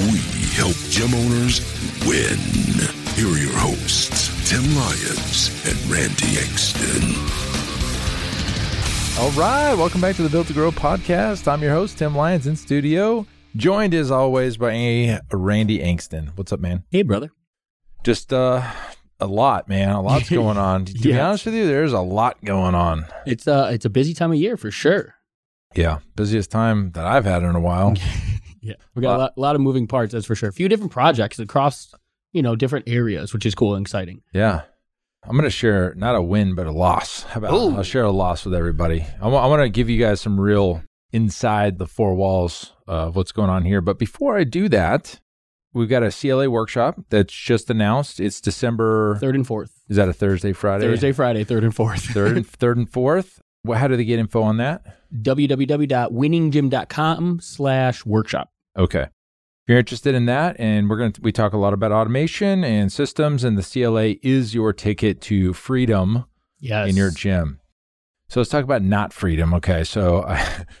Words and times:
We 0.00 0.18
help 0.56 0.74
gym 0.88 1.12
owners 1.12 1.60
win. 2.06 2.38
Here 3.16 3.28
are 3.28 3.36
your 3.36 3.52
hosts, 3.58 4.48
Tim 4.48 4.62
Lyons 4.74 5.50
and 5.68 5.76
Randy 5.90 6.36
Engston. 6.40 7.18
All 9.20 9.30
right, 9.32 9.74
welcome 9.74 10.00
back 10.00 10.16
to 10.16 10.22
the 10.22 10.30
Built 10.30 10.46
to 10.46 10.54
Grow 10.54 10.70
podcast. 10.70 11.46
I'm 11.46 11.60
your 11.60 11.72
host, 11.72 11.98
Tim 11.98 12.16
Lyons, 12.16 12.46
in 12.46 12.56
studio, 12.56 13.26
joined 13.56 13.92
as 13.92 14.10
always 14.10 14.56
by 14.56 15.20
Randy 15.30 15.80
Engston. 15.80 16.30
What's 16.34 16.50
up, 16.50 16.60
man? 16.60 16.84
Hey, 16.90 17.02
brother. 17.02 17.30
Just 18.02 18.32
uh, 18.32 18.66
a 19.20 19.26
lot, 19.26 19.68
man. 19.68 19.90
A 19.90 20.00
lot's 20.00 20.30
going 20.30 20.56
on. 20.56 20.86
To 20.86 20.94
be 20.94 21.18
honest 21.18 21.44
with 21.44 21.54
you, 21.54 21.66
there's 21.66 21.92
a 21.92 22.00
lot 22.00 22.42
going 22.42 22.74
on. 22.74 23.04
It's 23.26 23.46
uh 23.46 23.68
it's 23.70 23.84
a 23.84 23.90
busy 23.90 24.14
time 24.14 24.32
of 24.32 24.38
year 24.38 24.56
for 24.56 24.70
sure. 24.70 25.16
Yeah, 25.74 25.98
busiest 26.16 26.50
time 26.50 26.92
that 26.92 27.04
I've 27.06 27.26
had 27.26 27.42
in 27.42 27.54
a 27.54 27.60
while. 27.60 27.94
Yeah. 28.60 28.74
We 28.94 29.02
got 29.02 29.16
a 29.16 29.18
lot, 29.18 29.38
lot 29.38 29.54
of 29.54 29.60
moving 29.60 29.86
parts, 29.86 30.12
that's 30.12 30.26
for 30.26 30.34
sure. 30.34 30.48
A 30.48 30.52
few 30.52 30.68
different 30.68 30.92
projects 30.92 31.38
across, 31.38 31.94
you 32.32 32.42
know, 32.42 32.56
different 32.56 32.88
areas, 32.88 33.32
which 33.32 33.46
is 33.46 33.54
cool 33.54 33.74
and 33.74 33.84
exciting. 33.84 34.22
Yeah. 34.32 34.62
I'm 35.24 35.32
going 35.32 35.44
to 35.44 35.50
share 35.50 35.94
not 35.96 36.14
a 36.14 36.22
win, 36.22 36.54
but 36.54 36.66
a 36.66 36.72
loss. 36.72 37.24
How 37.24 37.38
about 37.38 37.52
Ooh. 37.52 37.76
I'll 37.76 37.82
share 37.82 38.04
a 38.04 38.10
loss 38.10 38.44
with 38.44 38.54
everybody. 38.54 39.04
I 39.20 39.28
want 39.28 39.62
to 39.62 39.68
give 39.68 39.90
you 39.90 39.98
guys 39.98 40.20
some 40.20 40.40
real 40.40 40.82
inside 41.12 41.78
the 41.78 41.86
four 41.86 42.14
walls 42.14 42.72
of 42.86 43.16
what's 43.16 43.32
going 43.32 43.50
on 43.50 43.64
here. 43.64 43.80
But 43.80 43.98
before 43.98 44.38
I 44.38 44.44
do 44.44 44.68
that, 44.70 45.20
we've 45.74 45.88
got 45.88 46.02
a 46.02 46.10
CLA 46.10 46.48
workshop 46.48 47.00
that's 47.10 47.34
just 47.34 47.68
announced. 47.68 48.18
It's 48.18 48.40
December. 48.40 49.16
Third 49.16 49.34
and 49.34 49.46
fourth. 49.46 49.82
Is 49.88 49.96
that 49.96 50.08
a 50.08 50.12
Thursday, 50.12 50.52
Friday? 50.52 50.86
Thursday, 50.86 51.12
Friday, 51.12 51.44
third 51.44 51.64
and 51.64 51.74
fourth. 51.74 52.02
third, 52.02 52.36
and, 52.36 52.46
third 52.46 52.78
and 52.78 52.90
fourth. 52.90 53.42
Well, 53.64 53.78
how 53.78 53.88
do 53.88 53.96
they 53.96 54.04
get 54.04 54.18
info 54.18 54.42
on 54.42 54.56
that? 54.58 54.96
www.winninggym.com 56.10 57.40
slash 57.40 58.06
workshop. 58.06 58.50
Okay. 58.78 59.02
If 59.02 59.68
you're 59.68 59.78
interested 59.78 60.14
in 60.14 60.26
that, 60.26 60.56
and 60.58 60.88
we're 60.88 60.96
going 60.96 61.12
to, 61.12 61.20
we 61.20 61.32
talk 61.32 61.52
a 61.52 61.58
lot 61.58 61.72
about 61.74 61.92
automation 61.92 62.64
and 62.64 62.90
systems, 62.92 63.44
and 63.44 63.58
the 63.58 63.62
CLA 63.62 64.14
is 64.22 64.54
your 64.54 64.72
ticket 64.72 65.20
to 65.22 65.52
freedom 65.52 66.24
Yes. 66.58 66.88
in 66.90 66.96
your 66.96 67.10
gym. 67.10 67.60
So 68.28 68.40
let's 68.40 68.50
talk 68.50 68.64
about 68.64 68.82
not 68.82 69.12
freedom. 69.12 69.52
Okay. 69.54 69.82
So 69.84 70.26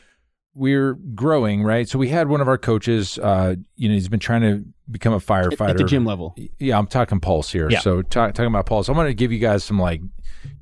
we're 0.54 0.94
growing, 1.14 1.62
right? 1.62 1.88
So 1.88 1.98
we 1.98 2.08
had 2.08 2.28
one 2.28 2.40
of 2.40 2.48
our 2.48 2.58
coaches, 2.58 3.18
uh, 3.18 3.56
you 3.76 3.88
know, 3.88 3.94
he's 3.94 4.08
been 4.08 4.20
trying 4.20 4.42
to 4.42 4.64
become 4.90 5.12
a 5.12 5.18
firefighter. 5.20 5.70
At 5.70 5.76
the 5.78 5.84
gym 5.84 6.04
level. 6.04 6.36
Yeah, 6.58 6.78
I'm 6.78 6.86
talking 6.86 7.20
pulse 7.20 7.50
here. 7.52 7.68
Yeah. 7.70 7.80
So 7.80 8.02
ta- 8.02 8.28
talking 8.28 8.46
about 8.46 8.66
pulse, 8.66 8.88
I'm 8.88 8.94
going 8.94 9.06
to 9.08 9.14
give 9.14 9.32
you 9.32 9.38
guys 9.38 9.64
some 9.64 9.78
like, 9.78 10.00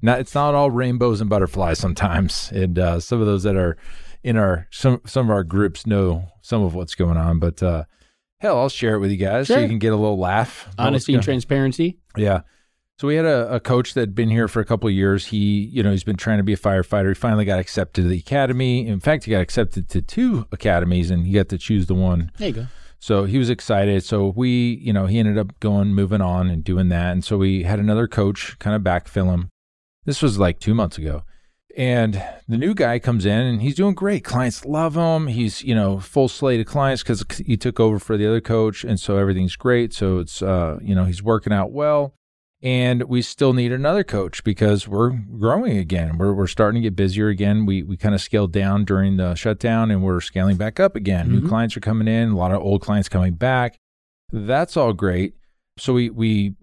not 0.02 0.20
it's 0.20 0.34
not 0.34 0.54
all 0.54 0.70
rainbows 0.70 1.20
and 1.20 1.28
butterflies 1.30 1.78
sometimes, 1.78 2.50
and 2.52 2.78
uh, 2.78 3.00
some 3.00 3.20
of 3.20 3.26
those 3.26 3.42
that 3.42 3.56
are 3.56 3.76
in 4.22 4.36
our 4.36 4.66
some 4.70 5.00
some 5.06 5.26
of 5.26 5.30
our 5.30 5.44
groups 5.44 5.86
know 5.86 6.28
some 6.42 6.62
of 6.62 6.74
what's 6.74 6.94
going 6.94 7.16
on. 7.16 7.38
But 7.38 7.62
uh, 7.62 7.84
hell, 8.40 8.58
I'll 8.58 8.68
share 8.68 8.94
it 8.94 8.98
with 9.00 9.10
you 9.10 9.16
guys 9.16 9.48
so 9.48 9.58
you 9.58 9.68
can 9.68 9.78
get 9.78 9.92
a 9.92 9.96
little 9.96 10.18
laugh. 10.18 10.68
Honesty 10.78 11.14
and 11.14 11.22
transparency. 11.22 11.98
yeah. 12.16 12.42
So 13.00 13.06
we 13.06 13.14
had 13.14 13.26
a, 13.26 13.54
a 13.54 13.60
coach 13.60 13.94
that 13.94 14.00
had 14.00 14.14
been 14.16 14.28
here 14.28 14.48
for 14.48 14.58
a 14.58 14.64
couple 14.64 14.88
of 14.88 14.92
years. 14.94 15.26
He, 15.26 15.36
you 15.72 15.84
know, 15.84 15.92
he's 15.92 16.02
been 16.02 16.16
trying 16.16 16.38
to 16.38 16.42
be 16.42 16.52
a 16.52 16.56
firefighter. 16.56 17.06
He 17.06 17.14
finally 17.14 17.44
got 17.44 17.60
accepted 17.60 18.02
to 18.02 18.08
the 18.08 18.18
academy. 18.18 18.88
In 18.88 18.98
fact, 18.98 19.22
he 19.22 19.30
got 19.30 19.40
accepted 19.40 19.88
to 19.90 20.02
two 20.02 20.46
academies, 20.50 21.08
and 21.08 21.24
he 21.24 21.33
got 21.33 21.48
to 21.50 21.58
choose 21.58 21.86
the 21.86 21.94
one. 21.94 22.33
There 22.38 22.48
you 22.48 22.55
go. 22.55 22.67
So 22.98 23.22
he 23.22 23.38
was 23.38 23.50
excited. 23.50 24.02
So 24.02 24.33
we, 24.34 24.80
you 24.83 24.92
know, 24.92 25.06
he 25.06 25.20
ended 25.20 25.38
up 25.38 25.61
going, 25.61 25.94
moving 25.94 26.20
on, 26.20 26.50
and 26.50 26.64
doing 26.64 26.88
that. 26.88 27.12
And 27.12 27.24
so 27.24 27.38
we 27.38 27.62
had 27.62 27.78
another 27.78 28.08
coach 28.08 28.58
kind 28.58 28.74
of 28.74 28.83
backfill 28.83 29.30
him. 29.30 29.50
This 30.08 30.23
was 30.23 30.39
like 30.39 30.58
two 30.58 30.73
months 30.73 30.96
ago. 30.96 31.23
And 31.77 32.24
the 32.48 32.57
new 32.57 32.73
guy 32.73 32.98
comes 32.98 33.27
in 33.27 33.41
and 33.41 33.61
he's 33.61 33.74
doing 33.74 33.95
great. 33.95 34.24
Clients 34.24 34.64
love 34.64 34.96
him. 34.96 35.27
He's, 35.27 35.63
you 35.63 35.74
know, 35.74 36.01
full 36.01 36.29
slate 36.29 36.61
of 36.61 36.67
clients 36.67 37.02
because 37.02 37.23
he 37.45 37.58
took 37.58 37.79
over 37.79 37.98
for 37.98 38.17
the 38.17 38.27
other 38.27 38.41
coach. 38.41 38.85
And 38.85 38.98
so 38.98 39.18
everything's 39.18 39.55
great. 39.55 39.92
So 39.92 40.18
it's, 40.18 40.41
uh, 40.41 40.79
you 40.80 40.95
know, 40.95 41.05
he's 41.05 41.23
working 41.23 41.52
out 41.52 41.73
well. 41.73 42.14
And 42.63 43.02
we 43.02 43.20
still 43.20 43.52
need 43.52 43.70
another 43.70 44.02
coach 44.02 44.42
because 44.45 44.89
we're 44.89 45.11
growing 45.11 45.77
again. 45.77 46.17
We're, 46.17 46.33
we're 46.33 46.47
starting 46.47 46.80
to 46.80 46.86
get 46.86 46.97
busier 46.97 47.29
again. 47.29 47.67
We, 47.67 47.83
we 47.83 47.98
kind 47.98 48.14
of 48.14 48.23
scaled 48.23 48.51
down 48.51 48.86
during 48.86 49.18
the 49.18 49.35
shutdown 49.35 49.91
and 49.91 50.02
we're 50.02 50.23
scaling 50.23 50.57
back 50.57 50.80
up 50.80 50.97
again. 50.97 51.30
New 51.30 51.42
Mhm. 51.42 51.48
clients 51.51 51.77
are 51.77 51.80
coming 51.80 52.08
in, 52.08 52.30
a 52.30 52.36
lot 52.36 52.51
of 52.51 52.63
old 52.63 52.80
clients 52.80 53.11
coming 53.11 53.35
back. 53.35 53.77
That's 54.33 54.74
all 54.74 54.95
great. 54.95 55.35
So 55.77 55.92
we, 55.92 56.08
we 56.11 56.55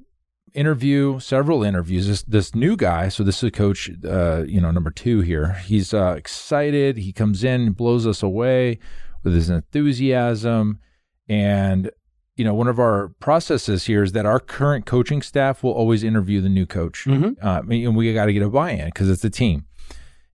interview 0.56 1.20
several 1.20 1.64
interviews. 1.64 2.08
This 2.08 2.24
this 2.24 2.56
new 2.56 2.76
guy, 2.76 3.10
so 3.10 3.24
this 3.24 3.44
is 3.44 3.52
coach, 3.52 3.90
uh, 4.04 4.44
you 4.48 4.60
know, 4.62 4.72
number 4.72 4.90
two 4.92 5.22
here. 5.22 5.54
He's 5.66 5.94
uh, 5.94 6.16
excited. 6.18 6.98
He 6.98 7.12
comes 7.14 7.44
in 7.44 7.72
blows 7.74 8.08
us 8.08 8.24
away 8.24 8.80
with 9.24 9.34
his 9.36 9.50
enthusiasm, 9.50 10.80
and 11.30 11.92
you 12.36 12.44
know, 12.44 12.54
one 12.54 12.68
of 12.68 12.80
our 12.80 13.10
processes 13.20 13.86
here 13.86 14.04
is 14.04 14.12
that 14.12 14.26
our 14.26 14.40
current 14.42 14.86
coaching 14.86 15.22
staff 15.22 15.64
will 15.64 15.72
always 15.72 16.04
interview 16.04 16.42
the 16.42 16.50
new 16.50 16.66
coach, 16.66 17.06
Mhm. 17.06 17.36
uh, 17.42 17.62
and 17.70 17.96
we 17.96 18.14
got 18.14 18.26
to 18.26 18.34
get 18.34 18.44
a 18.44 18.50
buy-in 18.50 18.86
because 18.88 19.10
it's 19.10 19.24
a 19.24 19.30
team. 19.30 19.66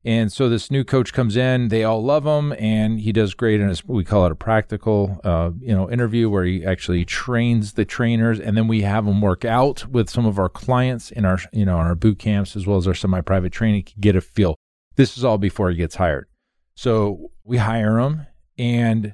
And 0.04 0.34
so 0.34 0.50
this 0.50 0.72
new 0.72 0.84
coach 0.84 1.14
comes 1.14 1.38
in, 1.38 1.68
they 1.68 1.84
all 1.84 2.04
love 2.04 2.26
him, 2.26 2.54
and 2.54 3.00
he 3.00 3.12
does 3.12 3.36
great 3.36 3.60
his. 3.60 3.86
We 3.86 4.04
call 4.04 4.26
it 4.26 4.32
a 4.32 4.36
practical, 4.36 5.22
uh, 5.24 5.52
you 5.60 5.76
know, 5.76 5.92
interview 5.92 6.28
where 6.28 6.44
he 6.44 6.66
actually 6.66 7.06
trains 7.06 7.74
the 7.74 7.86
trainers, 7.86 8.40
and 8.40 8.58
then 8.58 8.68
we 8.68 8.82
have 8.82 9.06
them 9.06 9.22
work 9.22 9.46
out 9.46 9.86
with 9.88 10.10
some 10.10 10.26
of 10.26 10.40
our 10.40 10.50
clients 10.50 11.12
in 11.12 11.24
our, 11.24 11.38
you 11.54 11.66
know, 11.66 11.80
in 11.80 11.86
our 11.86 11.94
boot 11.94 12.18
camps 12.18 12.56
as 12.56 12.66
well 12.66 12.78
as 12.78 12.88
our 12.88 12.96
semi-private 12.96 13.52
training. 13.52 13.84
to 13.84 13.94
Get 14.00 14.16
a 14.16 14.22
feel. 14.22 14.56
This 14.96 15.18
is 15.20 15.24
all 15.24 15.38
before 15.38 15.70
he 15.70 15.78
gets 15.78 15.96
hired. 15.96 16.28
So 16.74 17.32
we 17.44 17.58
hire 17.58 18.00
him, 18.00 18.26
and 18.58 19.14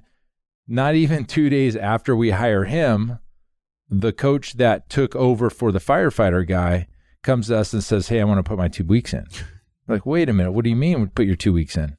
not 0.69 0.95
even 0.95 1.25
two 1.25 1.49
days 1.49 1.75
after 1.75 2.15
we 2.15 2.29
hire 2.29 2.63
him, 2.63 3.19
the 3.89 4.13
coach 4.13 4.53
that 4.53 4.89
took 4.89 5.17
over 5.17 5.49
for 5.49 5.73
the 5.73 5.79
firefighter 5.79 6.47
guy 6.47 6.87
comes 7.23 7.47
to 7.47 7.57
us 7.57 7.73
and 7.73 7.83
says, 7.83 8.07
"Hey, 8.07 8.21
I 8.21 8.23
want 8.23 8.37
to 8.37 8.43
put 8.43 8.57
my 8.57 8.69
two 8.69 8.85
weeks 8.85 9.13
in." 9.13 9.25
Like, 9.87 10.05
wait 10.05 10.29
a 10.29 10.33
minute, 10.33 10.51
what 10.51 10.63
do 10.63 10.69
you 10.69 10.75
mean? 10.75 11.01
We 11.01 11.07
Put 11.07 11.25
your 11.25 11.35
two 11.35 11.53
weeks 11.53 11.77
in? 11.77 11.97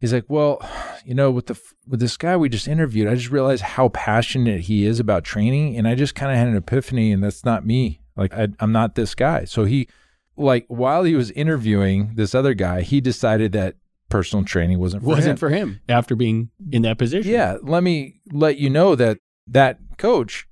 He's 0.00 0.12
like, 0.12 0.24
well, 0.28 0.60
you 1.04 1.14
know, 1.14 1.30
with 1.30 1.46
the 1.46 1.60
with 1.86 2.00
this 2.00 2.16
guy 2.16 2.36
we 2.36 2.48
just 2.48 2.66
interviewed, 2.66 3.06
I 3.06 3.14
just 3.14 3.30
realized 3.30 3.62
how 3.62 3.88
passionate 3.90 4.62
he 4.62 4.84
is 4.84 4.98
about 4.98 5.22
training, 5.22 5.76
and 5.76 5.86
I 5.86 5.94
just 5.94 6.16
kind 6.16 6.32
of 6.32 6.38
had 6.38 6.48
an 6.48 6.56
epiphany, 6.56 7.12
and 7.12 7.22
that's 7.22 7.44
not 7.44 7.64
me. 7.64 8.00
Like, 8.16 8.34
I, 8.34 8.48
I'm 8.58 8.72
not 8.72 8.96
this 8.96 9.14
guy. 9.14 9.44
So 9.44 9.64
he, 9.64 9.88
like, 10.36 10.64
while 10.66 11.04
he 11.04 11.14
was 11.14 11.30
interviewing 11.30 12.12
this 12.16 12.34
other 12.34 12.52
guy, 12.52 12.82
he 12.82 13.00
decided 13.00 13.52
that 13.52 13.76
personal 14.08 14.44
training 14.44 14.80
wasn't 14.80 15.04
for. 15.04 15.08
Wasn't 15.10 15.38
for 15.38 15.50
him 15.50 15.80
after 15.88 16.16
being 16.16 16.50
in 16.70 16.82
that 16.82 16.98
position. 16.98 17.30
Yeah, 17.30 17.58
let 17.62 17.84
me 17.84 18.20
let 18.32 18.58
you 18.58 18.70
know 18.70 18.96
that 18.96 19.18
that 19.46 19.78
coach 19.98 20.48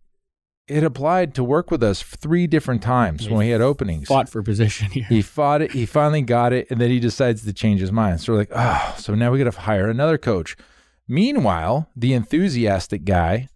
had 0.70 0.84
applied 0.84 1.34
to 1.34 1.44
work 1.44 1.70
with 1.70 1.82
us 1.82 2.03
three 2.03 2.47
different 2.47 2.82
times 2.82 3.28
when 3.28 3.38
we 3.38 3.48
had 3.48 3.60
openings. 3.60 4.08
Fought 4.08 4.28
for 4.28 4.42
position 4.42 4.91
here. 4.91 5.06
He 5.08 5.22
fought 5.22 5.62
it. 5.62 5.72
He 5.72 5.86
finally 5.86 6.22
got 6.22 6.53
it, 6.53 6.70
and 6.70 6.81
then 6.81 6.91
he 6.91 7.00
decides 7.00 7.44
to 7.44 7.53
change 7.53 7.81
his 7.81 7.92
mind. 7.92 8.20
So 8.20 8.32
we're 8.32 8.38
like, 8.38 8.53
oh, 8.54 8.94
so 8.98 9.14
now 9.14 9.31
we 9.31 9.38
got 9.38 9.53
to 9.53 9.60
hire 9.60 9.88
another 9.88 10.19
coach. 10.19 10.56
Meanwhile, 11.08 11.88
the 11.97 12.12
enthusiastic 12.14 13.04
guy 13.04 13.48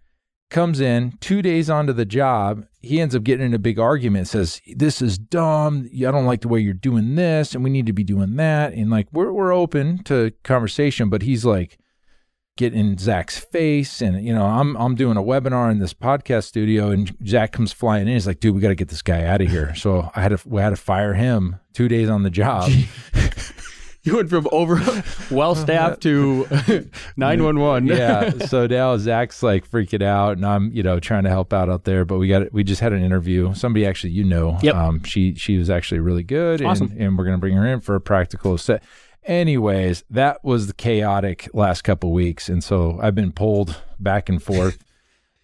comes 0.51 0.81
in 0.81 1.15
two 1.21 1.43
days 1.43 1.71
onto 1.71 1.93
the 1.93 2.05
job. 2.05 2.67
He 2.81 3.01
ends 3.01 3.15
up 3.15 3.25
getting 3.25 3.47
in 3.47 3.55
a 3.55 3.59
big 3.59 3.79
argument. 3.79 4.29
Says, 4.29 4.61
"This 4.75 5.01
is 5.01 5.19
dumb. 5.19 5.89
I 5.93 6.11
don't 6.11 6.27
like 6.27 6.41
the 6.41 6.49
way 6.49 6.61
you're 6.61 6.75
doing 6.75 7.15
this, 7.15 7.55
and 7.55 7.63
we 7.63 7.71
need 7.71 7.87
to 7.87 7.93
be 7.93 8.05
doing 8.05 8.37
that." 8.37 8.73
And 8.73 8.91
like, 8.91 9.09
we're 9.13 9.33
we're 9.33 9.55
open 9.55 10.03
to 10.05 10.33
conversation, 10.43 11.09
but 11.09 11.23
he's 11.23 11.45
like 11.45 11.79
getting 12.57 12.79
in 12.79 12.99
Zach's 12.99 13.39
face, 13.39 14.01
and 14.01 14.25
you 14.25 14.35
know, 14.35 14.45
I'm 14.47 14.77
I'm 14.77 14.95
doing 14.95 15.17
a 15.17 15.23
webinar 15.23 15.71
in 15.71 15.79
this 15.79 15.95
podcast 15.95 16.45
studio, 16.45 16.91
and 16.91 17.15
Zach 17.27 17.53
comes 17.53 17.73
flying 17.73 18.07
in. 18.07 18.15
He's 18.15 18.27
like, 18.27 18.41
"Dude, 18.41 18.55
we 18.55 18.61
got 18.61 18.69
to 18.69 18.75
get 18.75 18.89
this 18.89 19.03
guy 19.03 19.25
out 19.25 19.41
of 19.41 19.49
here." 19.49 19.75
So 19.75 20.11
I 20.15 20.21
had 20.23 20.37
to 20.37 20.49
we 20.49 20.61
had 20.61 20.71
to 20.71 20.77
fire 20.77 21.15
him 21.15 21.57
two 21.73 21.89
days 21.89 22.09
on 22.09 22.23
the 22.23 22.31
job. 22.31 22.71
You 24.07 24.17
went 24.17 24.29
from 24.29 24.47
over 24.53 24.83
well 25.31 25.55
staffed 25.55 26.03
to 26.03 26.47
911. 27.17 27.87
yeah. 27.87 28.29
So 28.49 28.67
now 28.67 28.99
Zach's 28.99 29.43
like 29.43 29.67
freaking 29.67 30.03
out, 30.03 30.37
and 30.37 30.45
I'm 30.45 30.71
you 30.73 30.83
know 30.83 31.01
trying 31.01 31.25
to 31.25 31.31
help 31.31 31.55
out 31.55 31.71
out 31.71 31.85
there. 31.85 32.05
But 32.05 32.19
we 32.19 32.29
got 32.29 32.53
we 32.53 32.65
just 32.65 32.83
had 32.83 32.93
an 32.93 33.03
interview. 33.03 33.55
Somebody 33.55 33.87
actually 33.87 34.13
you 34.13 34.25
know, 34.25 34.59
Yep. 34.61 34.75
um, 34.75 35.03
she 35.05 35.35
she 35.37 35.57
was 35.57 35.71
actually 35.71 36.01
really 36.01 36.23
good, 36.23 36.61
Awesome. 36.61 36.91
and, 36.91 37.01
and 37.01 37.17
we're 37.19 37.25
gonna 37.25 37.39
bring 37.39 37.57
her 37.57 37.67
in 37.67 37.81
for 37.81 37.95
a 37.95 38.01
practical 38.01 38.59
set. 38.59 38.83
Anyways, 39.25 40.05
that 40.11 40.45
was 40.45 40.67
the 40.67 40.75
chaotic 40.75 41.49
last 41.55 41.83
couple 41.83 42.13
weeks, 42.13 42.49
and 42.49 42.63
so 42.63 42.99
I've 43.03 43.15
been 43.15 43.33
pulled 43.33 43.81
back 43.99 44.29
and 44.29 44.43
forth. 44.43 44.79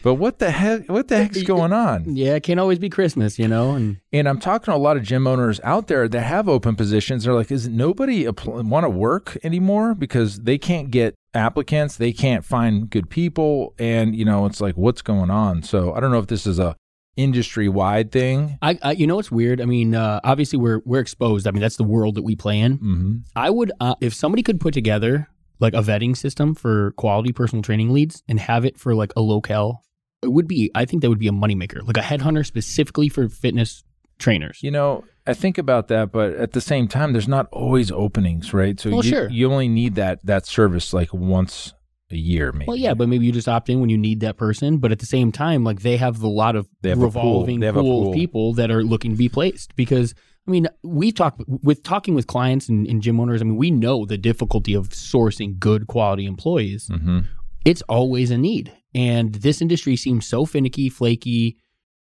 But 0.03 0.15
what 0.15 0.39
the 0.39 0.51
heck? 0.51 0.89
What 0.89 1.09
the 1.09 1.19
heck's 1.19 1.43
going 1.43 1.75
on? 1.75 2.17
Yeah, 2.17 2.35
it 2.35 2.43
can't 2.43 2.59
always 2.59 2.79
be 2.79 2.89
Christmas, 2.89 3.39
you 3.39 3.47
know. 3.47 3.73
And 3.73 3.99
And 4.13 4.29
I'm 4.29 4.41
talking 4.41 4.73
to 4.73 4.75
a 4.75 4.79
lot 4.79 4.97
of 4.97 5.03
gym 5.03 5.27
owners 5.27 5.61
out 5.63 5.89
there 5.89 6.09
that 6.09 6.23
have 6.23 6.49
open 6.49 6.75
positions. 6.75 7.25
They're 7.25 7.35
like, 7.35 7.51
is 7.51 7.69
nobody 7.69 8.27
want 8.27 8.85
to 8.85 8.89
work 8.89 9.37
anymore 9.45 9.95
because 9.95 10.41
they 10.41 10.57
can't 10.57 10.91
get 10.91 11.15
applicants, 11.35 11.97
they 11.97 12.13
can't 12.13 12.45
find 12.45 12.89
good 12.89 13.11
people, 13.11 13.75
and 13.79 14.17
you 14.17 14.25
know, 14.25 14.47
it's 14.47 14.61
like, 14.61 14.77
what's 14.77 15.03
going 15.03 15.31
on? 15.31 15.63
So 15.63 15.93
I 15.93 16.01
don't 16.01 16.11
know 16.11 16.19
if 16.19 16.29
this 16.29 16.47
is 16.47 16.59
a 16.59 16.77
industry 17.17 17.69
wide 17.69 18.13
thing. 18.13 18.59
I, 18.63 18.79
I, 18.83 18.93
you 18.93 19.07
know, 19.07 19.17
what's 19.17 19.31
weird. 19.31 19.61
I 19.61 19.65
mean, 19.65 19.95
uh, 19.95 20.21
obviously 20.25 20.59
we're 20.59 20.81
we're 20.85 21.01
exposed. 21.01 21.47
I 21.47 21.51
mean, 21.51 21.61
that's 21.61 21.77
the 21.77 21.85
world 21.85 22.15
that 22.15 22.23
we 22.23 22.37
play 22.37 22.61
in. 22.61 22.79
Mm-hmm. 22.79 23.17
I 23.37 23.51
would, 23.51 23.73
uh, 23.81 23.95
if 24.01 24.15
somebody 24.15 24.43
could 24.43 24.61
put 24.61 24.75
together 24.75 25.29
like 25.59 25.75
a 25.75 25.83
vetting 25.83 26.17
system 26.17 26.55
for 26.55 26.93
quality 26.93 27.33
personal 27.33 27.63
training 27.63 27.91
leads 27.91 28.23
and 28.29 28.41
have 28.41 28.65
it 28.65 28.79
for 28.79 28.95
like 28.95 29.13
a 29.17 29.21
locale, 29.21 29.83
it 30.23 30.33
would 30.33 30.49
be. 30.49 30.71
I 30.75 30.85
think 30.85 31.03
that 31.03 31.09
would 31.09 31.19
be 31.19 31.29
a 31.29 31.33
moneymaker, 31.33 31.87
like 31.87 31.97
a 31.97 32.01
headhunter 32.01 32.45
specifically 32.45 33.09
for 33.09 33.29
fitness 33.29 33.85
trainers. 34.19 34.63
You 34.63 34.71
know, 34.71 35.05
I 35.27 35.35
think 35.35 35.59
about 35.59 35.89
that, 35.89 36.13
but 36.13 36.35
at 36.35 36.53
the 36.53 36.61
same 36.61 36.89
time, 36.89 37.13
there's 37.13 37.29
not 37.29 37.49
always 37.53 37.91
openings, 37.91 38.55
right? 38.55 38.79
So 38.79 38.91
Well, 38.91 39.05
you, 39.05 39.11
sure. 39.11 39.29
you 39.31 39.51
only 39.53 39.69
need 39.69 39.95
that 39.97 40.25
that 40.25 40.47
service 40.47 40.93
like 40.93 41.13
once 41.13 41.75
a 42.13 42.17
year, 42.17 42.53
maybe. 42.53 42.67
Well, 42.69 42.77
yeah, 42.77 42.95
but 42.95 43.09
maybe 43.09 43.27
you 43.27 43.33
just 43.33 43.49
opt 43.49 43.69
in 43.69 43.81
when 43.81 43.91
you 43.91 43.99
need 43.99 44.21
that 44.21 44.37
person. 44.37 44.79
But 44.79 44.93
at 44.93 44.99
the 44.99 45.07
same 45.07 45.31
time, 45.33 45.65
like 45.65 45.81
they 45.83 45.97
have 45.97 46.23
a 46.23 46.29
lot 46.29 46.57
of 46.57 46.69
They 46.83 46.89
have 46.91 46.99
a 46.99 47.01
pool. 47.03 47.07
revolving 47.07 47.61
They 47.61 47.67
have 47.67 47.77
a 47.77 47.83
pool, 47.83 48.03
pool. 48.05 48.09
of 48.09 48.15
people 48.15 48.55
that 48.55 48.71
are 48.71 48.83
looking 48.83 49.13
to 49.13 49.17
be 49.17 49.29
placed. 49.29 49.75
Because 49.77 50.15
I 50.47 50.51
mean, 50.51 50.67
we 50.83 51.13
talk 51.13 51.41
with 51.47 51.83
talking 51.83 52.15
with 52.15 52.27
clients 52.27 52.69
and, 52.69 52.87
and 52.87 53.01
gym 53.03 53.21
owners. 53.21 53.41
I 53.41 53.45
mean, 53.45 53.57
we 53.57 53.71
know 53.71 54.05
the 54.07 54.19
difficulty 54.19 54.75
of 54.75 54.89
sourcing 54.91 55.59
good 55.59 55.87
quality 55.87 56.27
employees. 56.27 56.89
hmm 56.89 57.21
It's 57.65 57.83
always 57.89 58.31
a 58.31 58.39
need, 58.39 58.73
and 58.95 59.35
this 59.35 59.61
industry 59.61 59.95
seems 59.97 60.27
so 60.27 60.47
finicky, 60.47 60.89
flaky. 60.89 61.57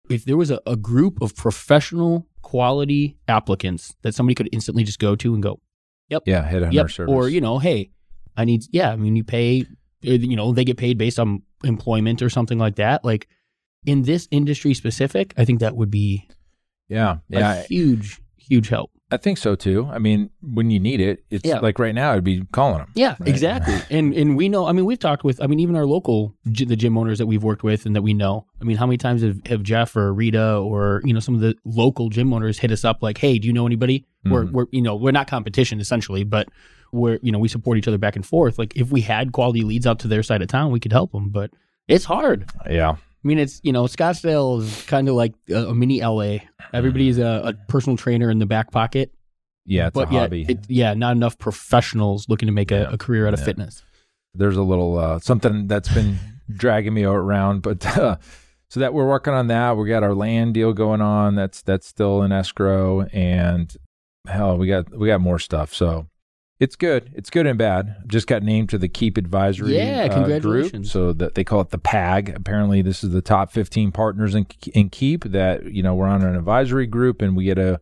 If 0.10 0.24
there 0.24 0.38
was 0.38 0.52
a, 0.52 0.62
a 0.66 0.76
group 0.78 1.22
of 1.22 1.36
professional 1.36 2.28
quality 2.42 3.18
applicants 3.28 3.94
that 4.04 4.16
somebody 4.16 4.36
could 4.36 4.48
instantly 4.54 4.84
just 4.86 5.00
go 5.00 5.16
to 5.18 5.34
and 5.34 5.44
go, 5.44 5.60
"Yep, 6.10 6.24
Yeah, 6.26 6.50
headhunter 6.50 6.74
Yep. 6.74 6.90
service. 6.92 7.14
Or, 7.14 7.28
you 7.28 7.42
know, 7.42 7.60
hey, 7.60 7.90
I 8.38 8.46
need, 8.46 8.62
yeah, 8.72 8.92
I 8.92 8.96
mean, 8.96 9.16
you 9.18 9.24
pay, 9.26 9.66
you 10.02 10.36
know, 10.36 10.52
they 10.54 10.64
get 10.66 10.78
paid 10.78 10.98
based 10.98 11.20
on 11.20 11.42
employment 11.64 12.22
or 12.22 12.30
something 12.30 12.58
like 12.60 12.76
that. 12.76 13.04
Like 13.04 13.28
in 13.86 14.04
this 14.04 14.28
industry 14.32 14.74
specific, 14.74 15.34
I 15.38 15.46
think 15.46 15.60
that 15.60 15.76
would 15.76 15.92
be 15.92 16.28
yeah, 16.90 17.18
a 17.32 17.40
yeah, 17.40 17.64
huge, 17.64 18.20
huge 18.38 18.70
help. 18.70 18.92
I 19.10 19.16
think 19.16 19.38
so 19.38 19.56
too. 19.56 19.88
I 19.90 20.00
mean, 20.00 20.30
when 20.42 20.70
you 20.70 20.80
need 20.82 21.00
it, 21.00 21.24
it's 21.30 21.46
Yeah. 21.48 21.60
like 21.60 21.80
right 21.80 21.96
now, 21.96 22.12
I'd 22.12 22.26
be 22.26 22.44
calling 22.52 22.80
them. 22.80 22.92
Yeah, 22.94 23.16
Right. 23.20 23.30
exactly. 23.30 23.76
and 23.98 24.14
and 24.14 24.36
we 24.36 24.50
know. 24.50 24.66
I 24.66 24.74
mean, 24.74 24.84
we've 24.84 25.00
talked 25.00 25.24
with. 25.24 25.42
I 25.42 25.48
mean, 25.48 25.60
even 25.62 25.78
our 25.78 25.86
local 25.86 26.36
the 26.44 26.76
gym 26.76 26.98
owners 26.98 27.18
that 27.20 27.26
we've 27.26 27.44
worked 27.44 27.64
with 27.64 27.86
and 27.86 27.96
that 27.96 28.02
we 28.02 28.14
know. 28.14 28.46
I 28.62 28.66
mean, 28.66 28.76
how 28.76 28.86
many 28.86 28.98
times 28.98 29.22
have, 29.22 29.40
have 29.48 29.64
Jeff 29.64 29.96
or 29.96 30.14
Rita 30.14 30.56
or 30.58 31.02
you 31.06 31.14
know 31.14 31.22
some 31.22 31.36
of 31.36 31.40
the 31.42 31.56
local 31.64 32.10
gym 32.10 32.34
owners 32.34 32.60
hit 32.60 32.70
us 32.72 32.84
up 32.84 33.02
like, 33.02 33.18
"Hey, 33.18 33.40
do 33.40 33.48
you 33.48 33.54
know 33.54 33.66
anybody?" 33.66 34.06
We're 34.26 34.44
Mhm. 34.46 34.52
we're 34.52 34.66
you 34.72 34.82
know 34.82 34.96
we're 34.98 35.12
not 35.14 35.28
competition 35.28 35.80
essentially, 35.80 36.26
but 36.26 36.50
we're 36.92 37.20
you 37.22 37.32
know 37.32 37.40
we 37.40 37.48
support 37.48 37.78
each 37.78 37.88
other 37.88 37.98
back 37.98 38.16
and 38.16 38.26
forth. 38.26 38.58
Like 38.60 38.76
if 38.76 38.92
we 38.92 39.02
had 39.02 39.32
quality 39.32 39.62
leads 39.62 39.86
out 39.88 40.00
to 40.00 40.08
their 40.08 40.24
side 40.24 40.42
of 40.42 40.48
town, 40.48 40.72
we 40.72 40.80
could 40.80 40.92
help 40.94 41.12
them. 41.12 41.30
But 41.30 41.52
it's 41.88 42.06
hard. 42.06 42.50
Yeah, 42.70 42.92
I 42.92 42.98
mean, 43.24 43.40
it's 43.40 43.60
you 43.64 43.72
know 43.72 43.84
Scottsdale 43.86 44.62
is 44.62 44.84
kind 44.84 45.08
of 45.10 45.16
like 45.16 45.34
a, 45.50 45.68
a 45.68 45.76
mini 45.76 46.02
LA. 46.02 46.38
Everybody's 46.74 47.18
a, 47.18 47.42
a 47.46 47.54
personal 47.68 47.98
trainer 47.98 48.30
in 48.30 48.40
the 48.40 48.46
back 48.46 48.72
pocket, 48.72 49.14
yeah, 49.66 49.88
it's 49.88 49.94
but 49.94 50.10
hobby. 50.10 50.46
it, 50.50 50.60
yeah, 50.68 50.94
not 50.94 51.16
enough 51.16 51.38
professionals 51.38 52.28
looking 52.30 52.48
to 52.48 52.52
make 52.54 52.72
a, 52.72 52.90
a 52.92 52.98
career 52.98 53.28
out 53.28 53.34
of 53.34 53.40
Yeah. 53.40 53.46
fitness. 53.46 53.84
There's 54.34 54.58
a 54.58 54.64
little 54.64 54.98
uh, 54.98 55.20
something 55.20 55.68
that's 55.68 55.92
been 55.94 56.18
dragging 56.52 56.94
me 56.94 57.04
around, 57.04 57.62
but 57.62 57.86
uh, 57.98 58.18
so 58.70 58.80
that 58.82 58.94
we're 58.94 59.08
working 59.08 59.34
on 59.34 59.48
that. 59.48 59.78
We 59.78 59.88
got 59.90 60.04
our 60.04 60.14
land 60.14 60.54
deal 60.54 60.74
going 60.74 61.02
on. 61.02 61.36
That's 61.36 61.62
that's 61.62 61.88
still 61.88 62.22
in 62.24 62.32
escrow, 62.32 63.04
and 63.14 63.74
hell, 64.28 64.58
we 64.58 64.68
got 64.68 64.96
we 64.96 65.08
got 65.08 65.22
more 65.22 65.40
stuff. 65.40 65.74
So. 65.74 66.08
It's 66.60 66.76
good. 66.76 67.12
It's 67.14 67.30
good 67.30 67.46
and 67.46 67.58
bad. 67.58 67.98
Just 68.08 68.26
got 68.26 68.42
named 68.42 68.70
to 68.70 68.78
the 68.80 68.88
Keap 68.88 69.18
Advisory 69.18 69.78
Yeah, 69.78 70.06
uh, 70.06 70.08
group. 70.08 70.14
congratulations. 70.14 70.92
So 70.92 71.14
that 71.14 71.36
they 71.36 71.44
call 71.44 71.62
it 71.62 71.70
the 71.70 71.78
PAG. 71.78 72.30
Apparently, 72.30 72.82
this 72.82 73.04
is 73.04 73.12
the 73.12 73.22
top 73.22 73.52
15 73.52 73.92
partners 73.92 74.34
in, 74.34 74.48
in 74.74 74.90
Keap 74.90 75.26
that 75.26 75.72
you 75.72 75.84
know 75.84 75.94
we're 75.94 76.08
on 76.08 76.24
an 76.24 76.36
advisory 76.36 76.88
group, 76.88 77.22
and 77.22 77.36
we 77.38 77.46
get 77.46 77.56
to 77.56 77.80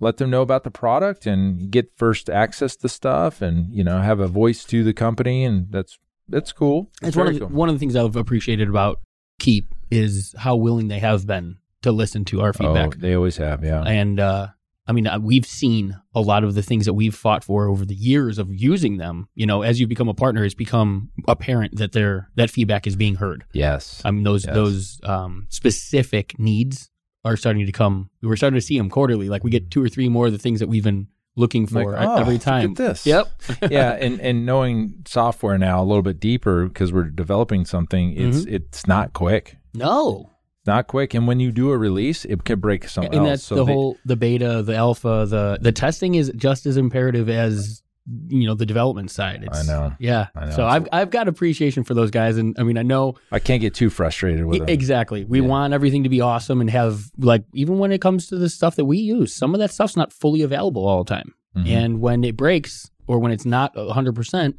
let 0.00 0.16
them 0.16 0.30
know 0.30 0.42
about 0.42 0.64
the 0.64 0.70
product 0.70 1.26
and 1.26 1.70
get 1.70 1.90
first 1.96 2.30
access 2.30 2.74
to 2.76 2.88
stuff, 2.88 3.42
and 3.42 3.72
you 3.72 3.84
know 3.84 4.00
have 4.00 4.20
a 4.20 4.28
voice 4.28 4.64
to 4.64 4.82
the 4.82 4.94
company, 4.94 5.44
and 5.44 5.70
that's 5.70 5.98
that's 6.28 6.52
cool. 6.52 6.90
It's 7.02 7.16
one 7.16 7.26
of 7.26 7.34
the, 7.34 7.40
cool. 7.40 7.48
one 7.48 7.68
of 7.68 7.74
the 7.74 7.78
things 7.78 7.96
I've 7.96 8.16
appreciated 8.16 8.68
about 8.68 9.00
Keap 9.38 9.74
is 9.90 10.34
how 10.38 10.56
willing 10.56 10.88
they 10.88 11.00
have 11.00 11.26
been 11.26 11.58
to 11.82 11.92
listen 11.92 12.24
to 12.26 12.40
our 12.40 12.52
feedback. 12.52 12.94
Oh, 12.96 12.98
they 12.98 13.14
always 13.14 13.36
have, 13.36 13.62
yeah. 13.62 13.82
And 13.82 14.18
uh, 14.18 14.48
I 14.88 14.92
mean, 14.92 15.06
uh, 15.06 15.18
we've 15.18 15.44
seen 15.46 15.96
a 16.14 16.20
lot 16.20 16.44
of 16.44 16.54
the 16.54 16.62
things 16.62 16.84
that 16.84 16.94
we've 16.94 17.14
fought 17.14 17.42
for 17.42 17.66
over 17.68 17.84
the 17.84 17.94
years 17.94 18.38
of 18.38 18.54
using 18.54 18.98
them. 18.98 19.28
You 19.34 19.44
know, 19.46 19.62
as 19.62 19.80
you 19.80 19.86
become 19.86 20.08
a 20.08 20.14
partner, 20.14 20.44
it's 20.44 20.54
become 20.54 21.10
apparent 21.26 21.76
that 21.76 21.92
their 21.92 22.30
that 22.36 22.50
feedback 22.50 22.86
is 22.86 22.94
being 22.96 23.16
heard. 23.16 23.44
yes. 23.52 24.00
I 24.04 24.10
mean, 24.12 24.22
those 24.22 24.44
Yes. 24.46 24.54
those 24.54 25.00
um, 25.02 25.46
specific 25.50 26.38
needs 26.38 26.88
are 27.24 27.36
starting 27.36 27.66
to 27.66 27.72
come. 27.72 28.08
We're 28.22 28.36
starting 28.36 28.56
to 28.58 28.64
see 28.64 28.78
them 28.78 28.88
quarterly. 28.88 29.28
Like 29.28 29.42
we 29.42 29.50
get 29.50 29.70
two 29.70 29.82
or 29.82 29.88
three 29.88 30.08
more 30.08 30.26
of 30.26 30.32
the 30.32 30.38
things 30.38 30.60
that 30.60 30.68
we've 30.68 30.84
been 30.84 31.08
looking 31.34 31.66
for 31.66 31.92
Like, 31.92 32.06
oh, 32.08 32.16
every 32.16 32.34
look 32.34 32.42
time. 32.42 32.70
at 32.70 32.76
this. 32.76 33.04
Yep. 33.04 33.26
yeah, 33.70 33.90
and 33.92 34.20
and 34.20 34.46
knowing 34.46 35.02
software 35.06 35.58
now 35.58 35.82
a 35.82 35.84
little 35.84 36.02
bit 36.02 36.20
deeper 36.20 36.66
because 36.68 36.92
we're 36.92 37.10
developing 37.10 37.64
something, 37.64 38.12
it's 38.16 38.38
Mm-hmm. 38.44 38.54
it's 38.54 38.86
not 38.86 39.12
quick. 39.12 39.56
no. 39.74 40.30
Not 40.66 40.86
quick, 40.88 41.14
and 41.14 41.26
when 41.28 41.38
you 41.40 41.52
do 41.52 41.70
a 41.70 41.78
release, 41.78 42.24
it 42.24 42.44
could 42.44 42.60
break 42.60 42.88
something 42.88 43.12
and 43.14 43.22
else. 43.26 43.28
that's 43.28 43.42
So 43.44 43.54
the 43.56 43.64
they- 43.64 43.72
whole 43.72 43.96
the 44.04 44.16
beta 44.16 44.62
the 44.62 44.74
alpha 44.74 45.26
the 45.28 45.58
the 45.60 45.72
testing 45.72 46.14
is 46.16 46.32
just 46.36 46.66
as 46.66 46.76
imperative 46.76 47.28
as 47.28 47.82
you 48.28 48.46
know 48.46 48.54
the 48.54 48.64
development 48.66 49.10
side 49.10 49.42
it's, 49.42 49.68
I 49.68 49.72
know. 49.72 49.92
yeah 49.98 50.28
I 50.36 50.44
know. 50.44 50.50
so 50.52 50.64
i've 50.64 50.86
i've 50.92 51.10
got 51.10 51.26
appreciation 51.26 51.82
for 51.82 51.92
those 51.92 52.12
guys 52.12 52.36
and 52.36 52.54
i 52.56 52.62
mean 52.62 52.78
i 52.78 52.84
know 52.84 53.16
I 53.32 53.40
can't 53.40 53.60
get 53.60 53.74
too 53.74 53.90
frustrated 53.90 54.44
with 54.44 54.62
it. 54.62 54.70
exactly 54.70 55.24
we 55.24 55.40
Yeah. 55.40 55.48
want 55.48 55.74
everything 55.74 56.04
to 56.04 56.08
be 56.08 56.20
awesome 56.20 56.60
and 56.60 56.70
have 56.70 57.10
like 57.18 57.42
even 57.52 57.80
when 57.80 57.90
it 57.90 58.00
comes 58.00 58.28
to 58.28 58.36
the 58.36 58.48
stuff 58.48 58.76
that 58.76 58.84
we 58.84 58.98
use 58.98 59.34
some 59.34 59.54
of 59.54 59.58
that 59.60 59.72
stuff's 59.72 59.96
not 59.96 60.12
fully 60.12 60.42
available 60.42 60.86
all 60.86 61.02
the 61.02 61.08
time 61.12 61.34
Mhm. 61.56 61.66
and 61.68 62.00
when 62.00 62.22
it 62.22 62.36
breaks 62.36 62.88
or 63.08 63.18
when 63.18 63.32
it's 63.32 63.44
not 63.44 63.74
100% 63.74 64.54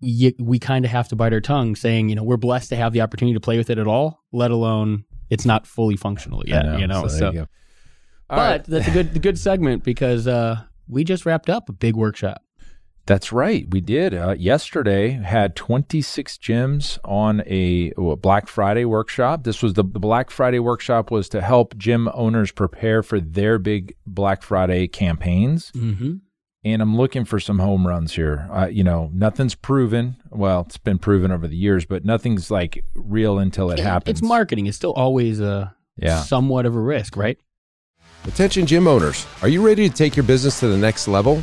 you, 0.00 0.32
we 0.38 0.58
kind 0.58 0.86
of 0.86 0.90
have 0.90 1.08
to 1.08 1.16
bite 1.16 1.34
our 1.34 1.42
tongue 1.42 1.76
saying 1.76 2.08
you 2.08 2.14
know 2.14 2.22
we're 2.24 2.38
blessed 2.38 2.70
to 2.70 2.76
have 2.76 2.94
the 2.94 3.02
opportunity 3.02 3.34
to 3.34 3.40
play 3.40 3.58
with 3.58 3.68
it 3.68 3.76
at 3.78 3.86
all 3.86 4.22
let 4.32 4.50
alone 4.50 5.04
it's 5.30 5.46
not 5.46 5.66
fully 5.66 5.96
functional 5.96 6.42
I 6.46 6.50
yet 6.50 6.78
you 6.80 6.86
know 6.86 7.06
there 7.06 7.18
so 7.18 7.32
you 7.32 7.48
but 8.28 8.36
right. 8.36 8.64
that's 8.64 8.88
a 8.88 8.90
good 8.90 9.20
good 9.22 9.38
segment 9.38 9.84
because 9.84 10.26
uh, 10.26 10.62
we 10.88 11.04
just 11.04 11.26
wrapped 11.26 11.50
up 11.50 11.68
a 11.68 11.72
big 11.72 11.96
workshop. 11.96 12.42
That's 13.06 13.32
right. 13.32 13.66
We 13.68 13.82
did. 13.82 14.14
Uh, 14.14 14.34
yesterday 14.38 15.10
had 15.10 15.54
26 15.56 16.38
gyms 16.38 16.98
on 17.04 17.42
a 17.46 17.92
well, 17.98 18.16
Black 18.16 18.48
Friday 18.48 18.86
workshop. 18.86 19.44
This 19.44 19.62
was 19.62 19.74
the, 19.74 19.84
the 19.84 19.98
Black 19.98 20.30
Friday 20.30 20.58
workshop 20.58 21.10
was 21.10 21.28
to 21.30 21.42
help 21.42 21.76
gym 21.76 22.08
owners 22.14 22.50
prepare 22.50 23.02
for 23.02 23.20
their 23.20 23.58
big 23.58 23.94
Black 24.06 24.42
Friday 24.42 24.88
campaigns. 24.88 25.70
Mm-hmm. 25.72 26.14
And 26.64 26.80
I'm 26.80 26.96
looking 26.96 27.26
for 27.26 27.38
some 27.38 27.58
home 27.58 27.86
runs 27.86 28.14
here. 28.14 28.48
Uh, 28.50 28.68
you 28.68 28.82
know, 28.82 29.10
nothing's 29.12 29.54
proven. 29.54 30.16
Well, 30.34 30.62
it's 30.66 30.78
been 30.78 30.98
proven 30.98 31.30
over 31.30 31.46
the 31.46 31.56
years, 31.56 31.84
but 31.84 32.04
nothing's 32.04 32.50
like 32.50 32.84
real 32.94 33.38
until 33.38 33.70
it 33.70 33.78
happens. 33.78 34.18
It's 34.18 34.26
marketing. 34.28 34.66
It's 34.66 34.76
still 34.76 34.92
always 34.92 35.40
a 35.40 35.74
Yeah. 35.96 36.22
somewhat 36.22 36.66
of 36.66 36.74
a 36.74 36.80
risk, 36.80 37.16
right? 37.16 37.38
Attention 38.26 38.66
gym 38.66 38.88
owners, 38.88 39.26
are 39.42 39.48
you 39.48 39.64
ready 39.64 39.88
to 39.88 39.94
take 39.94 40.16
your 40.16 40.24
business 40.24 40.58
to 40.60 40.66
the 40.68 40.76
next 40.78 41.06
level? 41.08 41.42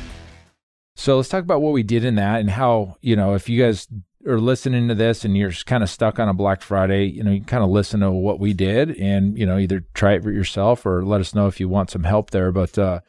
So 1.01 1.17
let's 1.17 1.29
talk 1.29 1.41
about 1.41 1.63
what 1.63 1.73
we 1.73 1.81
did 1.81 2.05
in 2.05 2.13
that 2.15 2.41
and 2.41 2.49
how, 2.51 2.95
you 3.01 3.15
know, 3.15 3.33
if 3.33 3.49
you 3.49 3.59
guys 3.59 3.87
are 4.27 4.39
listening 4.39 4.87
to 4.87 4.93
this 4.93 5.25
and 5.25 5.35
you're 5.35 5.51
kind 5.65 5.81
of 5.81 5.89
stuck 5.89 6.19
on 6.19 6.29
a 6.29 6.33
Black 6.33 6.61
Friday, 6.61 7.05
you 7.05 7.23
know, 7.23 7.31
you 7.31 7.41
kind 7.41 7.63
of 7.63 7.71
listen 7.71 8.01
to 8.01 8.11
what 8.11 8.39
we 8.39 8.53
did 8.53 8.91
and, 8.99 9.35
you 9.35 9.47
know, 9.47 9.57
either 9.57 9.83
try 9.95 10.13
it 10.13 10.21
for 10.21 10.31
yourself 10.31 10.85
or 10.85 11.03
let 11.03 11.19
us 11.19 11.33
know 11.33 11.47
if 11.47 11.59
you 11.59 11.67
want 11.67 11.89
some 11.89 12.03
help 12.03 12.29
there. 12.29 12.51
But 12.51 12.77
uh, 12.77 12.99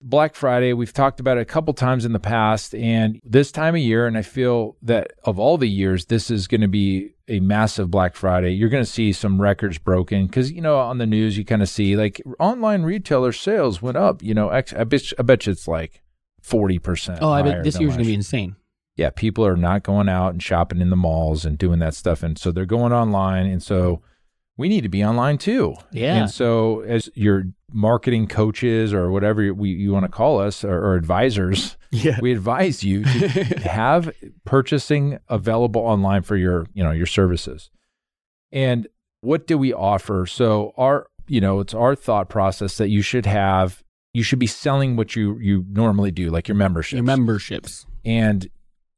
Black 0.00 0.34
Friday, 0.34 0.72
we've 0.72 0.94
talked 0.94 1.20
about 1.20 1.36
it 1.36 1.42
a 1.42 1.44
couple 1.44 1.74
times 1.74 2.06
in 2.06 2.14
the 2.14 2.18
past, 2.18 2.74
and 2.74 3.20
this 3.22 3.52
time 3.52 3.74
of 3.74 3.82
year, 3.82 4.06
and 4.06 4.16
I 4.16 4.22
feel 4.22 4.78
that 4.80 5.12
of 5.24 5.38
all 5.38 5.58
the 5.58 5.68
years, 5.68 6.06
this 6.06 6.30
is 6.30 6.46
going 6.46 6.62
to 6.62 6.68
be 6.68 7.16
a 7.28 7.40
massive 7.40 7.90
Black 7.90 8.16
Friday. 8.16 8.52
You're 8.52 8.70
going 8.70 8.84
to 8.84 8.90
see 8.90 9.12
some 9.12 9.42
records 9.42 9.76
broken 9.76 10.24
because 10.24 10.50
you 10.50 10.62
know 10.62 10.78
on 10.78 10.96
the 10.96 11.06
news 11.06 11.36
you 11.36 11.44
kind 11.44 11.60
of 11.60 11.68
see 11.68 11.96
like 11.96 12.22
online 12.38 12.82
retailer 12.82 13.32
sales 13.32 13.82
went 13.82 13.98
up. 13.98 14.22
You 14.22 14.32
know, 14.32 14.48
I 14.48 14.62
bet 14.62 15.12
I 15.18 15.22
bet 15.22 15.44
you 15.44 15.52
it's 15.52 15.68
like 15.68 16.02
forty 16.46 16.78
percent. 16.78 17.18
Oh, 17.20 17.30
I 17.30 17.42
bet 17.42 17.64
this 17.64 17.78
year's 17.80 17.94
going 17.94 18.04
to 18.04 18.08
be 18.08 18.14
insane. 18.14 18.56
Yeah, 18.96 19.10
people 19.10 19.44
are 19.46 19.56
not 19.56 19.82
going 19.82 20.08
out 20.08 20.30
and 20.32 20.42
shopping 20.42 20.80
in 20.80 20.88
the 20.88 20.96
malls 20.96 21.44
and 21.44 21.58
doing 21.58 21.80
that 21.80 21.94
stuff, 21.94 22.22
and 22.22 22.38
so 22.38 22.50
they're 22.52 22.64
going 22.64 22.92
online, 22.92 23.46
and 23.46 23.62
so 23.62 24.00
we 24.56 24.68
need 24.70 24.80
to 24.82 24.88
be 24.88 25.04
online 25.04 25.36
too. 25.36 25.74
Yeah. 25.92 26.14
And 26.16 26.30
so 26.30 26.80
as 26.80 27.10
your 27.14 27.44
marketing 27.70 28.26
coaches 28.26 28.94
or 28.94 29.10
whatever 29.10 29.52
we, 29.52 29.68
you 29.70 29.92
want 29.92 30.04
to 30.04 30.10
call 30.10 30.40
us 30.40 30.64
or, 30.64 30.78
or 30.78 30.94
advisors, 30.94 31.76
Yeah. 31.90 32.18
we 32.22 32.32
advise 32.32 32.82
you 32.82 33.04
to 33.04 33.28
have 33.68 34.10
purchasing 34.46 35.18
available 35.28 35.82
online 35.82 36.22
for 36.22 36.36
your, 36.36 36.66
you 36.72 36.82
know, 36.82 36.90
your 36.92 37.04
services. 37.04 37.68
And 38.50 38.86
what 39.20 39.46
do 39.46 39.58
we 39.58 39.74
offer? 39.74 40.24
So 40.24 40.72
our, 40.78 41.08
you 41.28 41.42
know, 41.42 41.60
it's 41.60 41.74
our 41.74 41.94
thought 41.94 42.30
process 42.30 42.78
that 42.78 42.88
you 42.88 43.02
should 43.02 43.26
have 43.26 43.82
you 44.16 44.22
should 44.22 44.38
be 44.38 44.46
selling 44.46 44.96
what 44.96 45.14
you 45.14 45.38
you 45.40 45.66
normally 45.68 46.10
do, 46.10 46.30
like 46.30 46.48
your 46.48 46.54
memberships. 46.54 46.96
Your 46.96 47.04
memberships. 47.04 47.84
And 48.02 48.48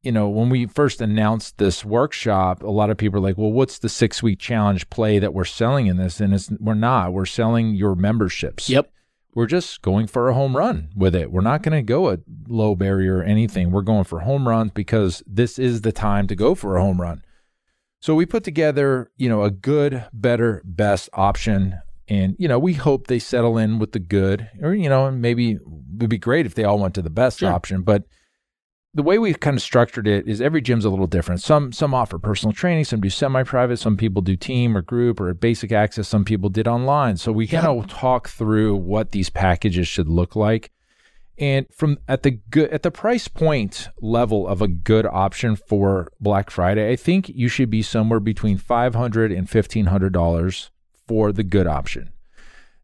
you 0.02 0.12
know, 0.12 0.28
when 0.28 0.48
we 0.48 0.66
first 0.66 1.00
announced 1.00 1.58
this 1.58 1.84
workshop, 1.84 2.62
a 2.62 2.70
lot 2.70 2.88
of 2.88 2.96
people 2.96 3.18
are 3.18 3.22
like, 3.22 3.36
"Well, 3.36 3.50
what's 3.50 3.80
the 3.80 3.88
six 3.88 4.22
week 4.22 4.38
challenge 4.38 4.88
play 4.90 5.18
that 5.18 5.34
we're 5.34 5.44
selling 5.44 5.88
in 5.88 5.96
this?" 5.96 6.20
And 6.20 6.32
it's 6.32 6.52
we're 6.60 6.74
not. 6.74 7.12
We're 7.12 7.26
selling 7.26 7.74
your 7.74 7.96
memberships. 7.96 8.70
Yep. 8.70 8.92
We're 9.34 9.46
just 9.46 9.82
going 9.82 10.06
for 10.06 10.28
a 10.28 10.34
home 10.34 10.56
run 10.56 10.90
with 10.94 11.16
it. 11.16 11.32
We're 11.32 11.40
not 11.40 11.64
going 11.64 11.76
to 11.76 11.82
go 11.82 12.12
a 12.12 12.18
low 12.46 12.76
barrier 12.76 13.18
or 13.18 13.22
anything. 13.24 13.72
We're 13.72 13.82
going 13.82 14.04
for 14.04 14.20
home 14.20 14.46
runs 14.46 14.70
because 14.70 15.24
this 15.26 15.58
is 15.58 15.80
the 15.80 15.92
time 15.92 16.28
to 16.28 16.36
go 16.36 16.54
for 16.54 16.76
a 16.76 16.80
home 16.80 17.00
run. 17.00 17.22
So 18.00 18.14
we 18.14 18.24
put 18.24 18.44
together, 18.44 19.10
you 19.16 19.28
know, 19.28 19.42
a 19.42 19.50
good, 19.50 20.04
better, 20.12 20.62
best 20.64 21.08
option. 21.12 21.80
And, 22.08 22.36
you 22.38 22.48
know, 22.48 22.58
we 22.58 22.72
hope 22.72 23.06
they 23.06 23.18
settle 23.18 23.58
in 23.58 23.78
with 23.78 23.92
the 23.92 23.98
good, 23.98 24.48
or, 24.62 24.74
you 24.74 24.88
know, 24.88 25.10
maybe 25.10 25.52
it 25.52 25.60
would 25.66 26.08
be 26.08 26.18
great 26.18 26.46
if 26.46 26.54
they 26.54 26.64
all 26.64 26.78
went 26.78 26.94
to 26.94 27.02
the 27.02 27.10
best 27.10 27.40
Sure. 27.40 27.52
option. 27.52 27.82
But 27.82 28.04
the 28.94 29.02
way 29.02 29.18
we've 29.18 29.38
kind 29.38 29.56
of 29.56 29.62
structured 29.62 30.08
it 30.08 30.26
is 30.26 30.40
every 30.40 30.62
gym's 30.62 30.86
a 30.86 30.90
little 30.90 31.06
different. 31.06 31.42
Some 31.42 31.72
some 31.72 31.92
offer 31.92 32.18
personal 32.18 32.54
training, 32.54 32.84
some 32.84 33.00
do 33.02 33.10
semi-private, 33.10 33.76
some 33.76 33.96
people 33.98 34.22
do 34.22 34.34
team 34.36 34.76
or 34.76 34.80
group 34.82 35.20
or 35.20 35.32
basic 35.34 35.70
access, 35.70 36.08
some 36.08 36.24
people 36.24 36.48
did 36.48 36.66
online. 36.66 37.18
So 37.18 37.30
we 37.30 37.46
kind 37.46 37.66
of 37.66 37.86
talk 37.88 38.28
through 38.28 38.76
what 38.76 39.10
these 39.12 39.28
packages 39.28 39.86
should 39.86 40.08
look 40.08 40.34
like. 40.34 40.70
And 41.36 41.66
from 41.72 41.98
at 42.08 42.22
the 42.22 42.32
good 42.50 42.70
at 42.70 42.82
the 42.82 42.90
price 42.90 43.28
point 43.28 43.88
level 44.00 44.48
of 44.48 44.62
a 44.62 44.66
good 44.66 45.06
option 45.06 45.54
for 45.54 46.10
Black 46.18 46.50
Friday, 46.50 46.90
I 46.90 46.96
think 46.96 47.28
you 47.28 47.48
should 47.48 47.70
be 47.70 47.82
somewhere 47.82 48.18
between 48.18 48.56
five 48.56 48.94
hundred 48.94 49.30
and 49.30 49.48
fifteen 49.48 49.86
hundred 49.86 50.14
dollars 50.14 50.70
for 51.08 51.32
the 51.32 51.42
good 51.42 51.66
option. 51.66 52.10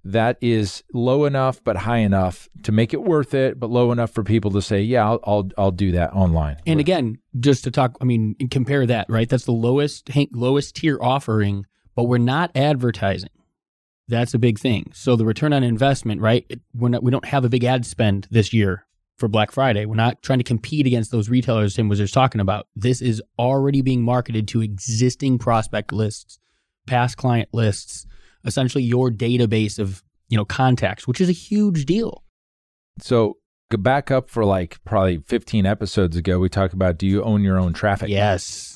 That 0.06 0.36
is 0.42 0.82
low 0.92 1.24
enough 1.24 1.62
but 1.64 1.76
high 1.76 1.98
enough 1.98 2.48
to 2.64 2.72
make 2.72 2.92
it 2.92 3.02
worth 3.02 3.32
it, 3.32 3.58
but 3.58 3.70
low 3.70 3.90
enough 3.90 4.10
for 4.10 4.22
people 4.22 4.50
to 4.50 4.60
say, 4.60 4.82
"Yeah, 4.82 5.06
I'll 5.06 5.20
I'll, 5.24 5.48
I'll 5.56 5.70
do 5.70 5.92
that 5.92 6.12
online." 6.12 6.58
And 6.66 6.78
again, 6.78 7.18
just 7.40 7.64
to 7.64 7.70
talk, 7.70 7.96
I 8.02 8.04
mean, 8.04 8.34
compare 8.50 8.84
that, 8.86 9.06
right? 9.08 9.28
That's 9.28 9.46
the 9.46 9.52
lowest 9.52 10.10
lowest 10.32 10.76
tier 10.76 10.98
offering, 11.00 11.64
but 11.94 12.04
we're 12.04 12.18
not 12.18 12.50
advertising. 12.54 13.30
That's 14.06 14.34
a 14.34 14.38
big 14.38 14.58
thing. 14.58 14.90
So 14.92 15.16
the 15.16 15.24
return 15.24 15.54
on 15.54 15.62
investment, 15.62 16.20
right? 16.20 16.44
We're 16.74 16.90
not, 16.90 17.02
we 17.02 17.10
don't 17.10 17.24
have 17.24 17.44
a 17.46 17.48
big 17.48 17.64
ad 17.64 17.86
spend 17.86 18.28
this 18.30 18.52
year 18.52 18.86
for 19.16 19.28
Black 19.28 19.50
Friday. 19.50 19.86
We're 19.86 19.94
not 19.94 20.22
trying 20.22 20.40
to 20.40 20.44
compete 20.44 20.86
against 20.86 21.10
those 21.10 21.28
retailers 21.28 21.74
Tim 21.74 21.88
was 21.88 21.98
just 21.98 22.12
talking 22.12 22.40
about. 22.40 22.66
This 22.76 23.00
is 23.00 23.22
already 23.38 23.80
being 23.80 24.02
marketed 24.02 24.48
to 24.48 24.60
existing 24.60 25.38
prospect 25.38 25.92
lists, 25.92 26.38
past 26.86 27.16
client 27.16 27.48
lists, 27.52 28.06
essentially 28.44 28.84
your 28.84 29.10
database 29.10 29.78
of 29.78 30.02
you 30.28 30.36
know 30.36 30.44
contacts, 30.44 31.06
which 31.06 31.20
is 31.20 31.28
a 31.28 31.32
huge 31.32 31.86
deal. 31.86 32.24
So 33.00 33.38
go 33.70 33.78
back 33.78 34.10
up 34.10 34.30
for 34.30 34.44
like 34.44 34.78
probably 34.84 35.18
15 35.18 35.66
episodes 35.66 36.16
ago, 36.16 36.38
we 36.38 36.48
talked 36.48 36.74
about 36.74 36.98
do 36.98 37.06
you 37.06 37.22
own 37.22 37.42
your 37.42 37.58
own 37.58 37.72
traffic? 37.72 38.08
Yes, 38.08 38.74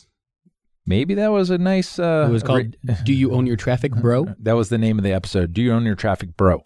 Maybe 0.88 1.12
that 1.14 1.30
was 1.30 1.50
a 1.50 1.58
nice. 1.58 1.98
Uh, 1.98 2.26
it 2.30 2.32
was 2.32 2.42
called 2.42 2.75
re- 2.82 2.96
"Do 3.04 3.12
You 3.12 3.32
Own 3.32 3.46
Your 3.46 3.56
Traffic, 3.56 3.92
Bro?" 3.94 4.28
That 4.38 4.54
was 4.54 4.70
the 4.70 4.78
name 4.78 4.96
of 4.96 5.04
the 5.04 5.12
episode. 5.12 5.52
Do 5.52 5.60
you 5.60 5.70
own 5.75 5.84
your 5.84 5.94
traffic, 5.94 6.34
bro? 6.34 6.62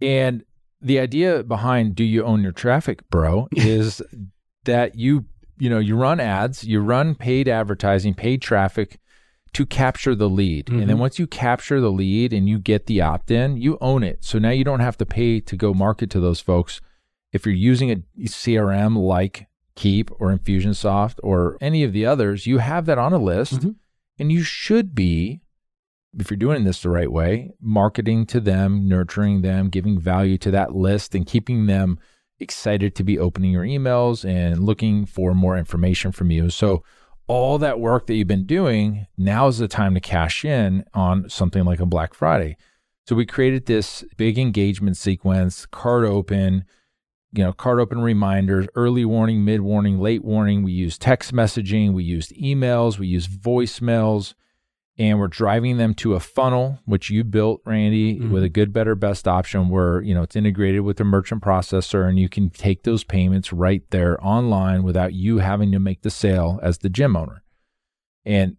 And 0.00 0.42
the 0.80 0.98
idea 0.98 1.42
behind 1.42 1.94
do 1.94 2.02
you 2.02 2.24
own 2.24 2.42
your 2.42 2.52
traffic, 2.52 3.08
bro, 3.10 3.48
is 3.52 4.00
that 4.64 4.94
you 4.94 5.26
you 5.58 5.68
know 5.68 5.78
you 5.78 5.96
run 5.96 6.18
ads, 6.18 6.64
you 6.64 6.80
run 6.80 7.14
paid 7.14 7.46
advertising, 7.46 8.14
paid 8.14 8.40
traffic 8.40 8.98
to 9.54 9.66
capture 9.66 10.14
the 10.14 10.28
lead. 10.30 10.70
And 10.70 10.88
then 10.88 10.98
once 10.98 11.18
you 11.18 11.26
capture 11.26 11.80
the 11.80 11.90
lead 11.92 12.32
and 12.32 12.48
you 12.48 12.58
get 12.58 12.86
the 12.86 13.02
opt-in, 13.02 13.58
you 13.58 13.76
own 13.80 14.02
it. 14.02 14.24
So 14.24 14.38
now 14.38 14.50
you 14.50 14.64
don't 14.64 14.80
have 14.80 14.96
to 14.98 15.06
pay 15.06 15.40
to 15.40 15.56
go 15.56 15.74
market 15.74 16.08
to 16.10 16.20
those 16.20 16.40
folks. 16.40 16.80
If 17.32 17.44
you're 17.44 17.54
using 17.54 17.90
a 17.90 17.96
CRM 18.26 18.96
like 18.96 19.46
Keap 19.74 20.10
or 20.18 20.34
Infusionsoft 20.36 21.18
or 21.22 21.58
any 21.60 21.84
of 21.84 21.92
the 21.92 22.06
others, 22.06 22.46
you 22.46 22.58
have 22.58 22.86
that 22.86 22.98
on 22.98 23.12
a 23.12 23.18
list 23.18 23.60
Mhm. 23.60 23.74
and 24.18 24.32
you 24.32 24.42
should 24.42 24.94
be 24.94 25.40
if 26.18 26.30
you're 26.30 26.36
doing 26.36 26.64
this 26.64 26.82
the 26.82 26.90
right 26.90 27.10
way, 27.10 27.52
marketing 27.58 28.26
to 28.26 28.38
them, 28.38 28.86
nurturing 28.86 29.40
them, 29.40 29.70
giving 29.70 29.98
value 29.98 30.36
to 30.36 30.50
that 30.50 30.74
list, 30.74 31.14
and 31.14 31.24
keeping 31.26 31.64
them 31.66 31.98
excited 32.38 32.94
to 32.94 33.02
be 33.04 33.18
opening 33.18 33.50
your 33.52 33.64
emails 33.64 34.22
and 34.28 34.62
looking 34.62 35.06
for 35.06 35.32
more 35.34 35.56
information 35.56 36.12
from 36.12 36.30
you. 36.30 36.50
So, 36.50 36.82
all 37.26 37.58
that 37.58 37.80
work 37.80 38.06
that 38.06 38.14
you've 38.14 38.28
been 38.28 38.46
doing, 38.46 39.06
now 39.16 39.46
is 39.48 39.58
the 39.58 39.68
time 39.68 39.94
to 39.94 40.00
cash 40.00 40.44
in 40.44 40.84
on 40.94 41.28
something 41.28 41.64
like 41.64 41.80
a 41.80 41.86
Black 41.86 42.14
Friday. 42.14 42.56
So, 43.06 43.16
we 43.16 43.26
created 43.26 43.66
this 43.66 44.04
big 44.16 44.38
engagement 44.38 44.96
sequence, 44.96 45.66
card 45.66 46.04
open, 46.04 46.64
you 47.32 47.42
know, 47.42 47.52
card 47.52 47.80
open 47.80 48.00
reminders, 48.00 48.68
early 48.74 49.04
warning, 49.04 49.44
mid 49.44 49.60
warning, 49.62 49.98
late 49.98 50.24
warning. 50.24 50.62
We 50.62 50.72
use 50.72 50.98
text 50.98 51.32
messaging, 51.32 51.94
we 51.94 52.04
used 52.04 52.32
emails, 52.36 52.98
we 52.98 53.08
use 53.08 53.26
voicemails 53.26 54.34
and 54.98 55.18
we're 55.18 55.28
driving 55.28 55.78
them 55.78 55.94
to 55.94 56.14
a 56.14 56.20
funnel 56.20 56.78
which 56.84 57.08
you 57.10 57.24
built 57.24 57.60
randy 57.64 58.18
Mhm. 58.18 58.30
with 58.30 58.42
a 58.42 58.48
good 58.48 58.72
better 58.72 58.94
best 58.94 59.26
option 59.26 59.68
where 59.70 60.02
you 60.02 60.14
know 60.14 60.22
it's 60.22 60.36
integrated 60.36 60.82
with 60.82 60.98
the 60.98 61.04
merchant 61.04 61.42
processor 61.42 62.06
and 62.08 62.18
you 62.18 62.28
can 62.28 62.50
take 62.50 62.82
those 62.82 63.02
payments 63.04 63.52
right 63.52 63.82
there 63.90 64.22
online 64.24 64.82
without 64.82 65.14
you 65.14 65.38
having 65.38 65.72
to 65.72 65.78
make 65.78 66.02
the 66.02 66.10
sale 66.10 66.60
as 66.62 66.78
the 66.78 66.90
gym 66.90 67.16
owner 67.16 67.42
and 68.24 68.56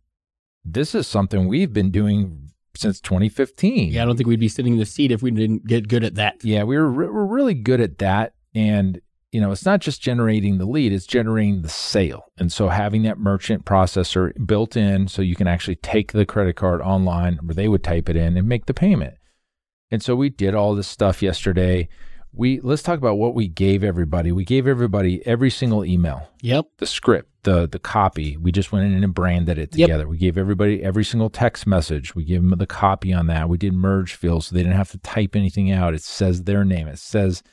this 0.66 0.96
is 0.96 1.06
something 1.08 1.48
we've 1.48 1.74
been 1.74 1.92
doing 1.92 2.50
since 2.76 3.00
2015 3.02 3.92
Yeah, 3.92 4.02
I 4.02 4.06
don't 4.06 4.18
think 4.18 4.28
we'd 4.28 4.40
be 4.40 4.48
sitting 4.48 4.74
in 4.74 4.80
the 4.80 4.86
seat 4.86 5.12
if 5.12 5.22
we 5.22 5.30
didn't 5.30 5.68
get 5.68 5.88
good 5.88 6.04
at 6.04 6.16
that. 6.16 6.44
yeah, 6.44 6.64
we 6.64 6.76
were 6.78 6.90
re- 6.90 7.08
we're 7.10 7.26
really 7.26 7.54
good 7.54 7.80
at 7.80 8.00
that, 8.00 8.34
and 8.56 9.00
you 9.34 9.42
know, 9.42 9.52
it's 9.52 9.66
not 9.66 9.82
just 9.82 10.02
generating 10.02 10.60
the 10.60 10.66
lead; 10.66 10.94
it's 10.94 11.08
generating 11.08 11.62
the 11.64 11.70
sale. 11.70 12.26
And 12.38 12.52
so, 12.52 12.70
having 12.70 13.04
that 13.04 13.18
merchant 13.18 13.66
processor 13.66 14.32
built 14.46 14.78
in, 14.78 15.08
so 15.08 15.22
you 15.22 15.36
can 15.36 15.48
actually 15.48 15.76
take 15.78 16.12
the 16.12 16.26
credit 16.26 16.56
card 16.56 16.82
online, 16.82 17.38
where 17.42 17.56
they 17.56 17.68
would 17.68 17.84
type 17.84 18.10
it 18.10 18.16
in 18.16 18.38
and 18.38 18.48
make 18.48 18.68
the 18.68 18.74
payment. 18.74 19.16
And 19.92 20.02
so, 20.04 20.16
we 20.16 20.30
did 20.30 20.54
all 20.56 20.76
this 20.76 20.88
stuff 20.88 21.22
yesterday. 21.24 21.90
We 22.36 22.60
let's 22.62 22.82
talk 22.84 22.98
about 22.98 23.18
what 23.18 23.36
we 23.36 23.48
gave 23.48 23.84
everybody. 23.84 24.32
We 24.32 24.44
gave 24.46 24.68
everybody 24.68 25.26
every 25.26 25.52
single 25.52 25.86
email 25.86 26.30
Yep. 26.42 26.66
the 26.78 26.88
script, 26.88 27.30
the 27.44 27.68
the 27.68 27.78
copy. 27.80 28.38
We 28.38 28.52
just 28.52 28.72
went 28.72 28.86
in 28.92 29.04
and 29.04 29.14
branded 29.14 29.60
it 29.60 29.72
together. 29.72 29.80
Yep. 29.80 29.88
together. 29.88 30.08
We 30.08 30.18
gave 30.18 30.38
everybody 30.38 30.82
every 30.84 31.04
single 31.04 31.30
text 31.30 31.68
message. 31.68 32.16
We 32.16 32.24
gave 32.24 32.42
them 32.42 32.58
the 32.58 32.66
copy 32.66 33.14
on 33.14 33.28
that. 33.28 33.50
We 33.50 33.60
did 33.60 33.74
merge 33.74 34.16
fields 34.16 34.48
so 34.48 34.56
they 34.56 34.64
didn't 34.64 34.78
have 34.78 34.92
to 34.92 34.98
type 35.00 35.36
anything 35.36 35.70
out. 35.72 35.94
It 35.94 36.02
says 36.02 36.44
their 36.44 36.66
name. 36.66 36.88
It 36.88 36.98
says 36.98 37.44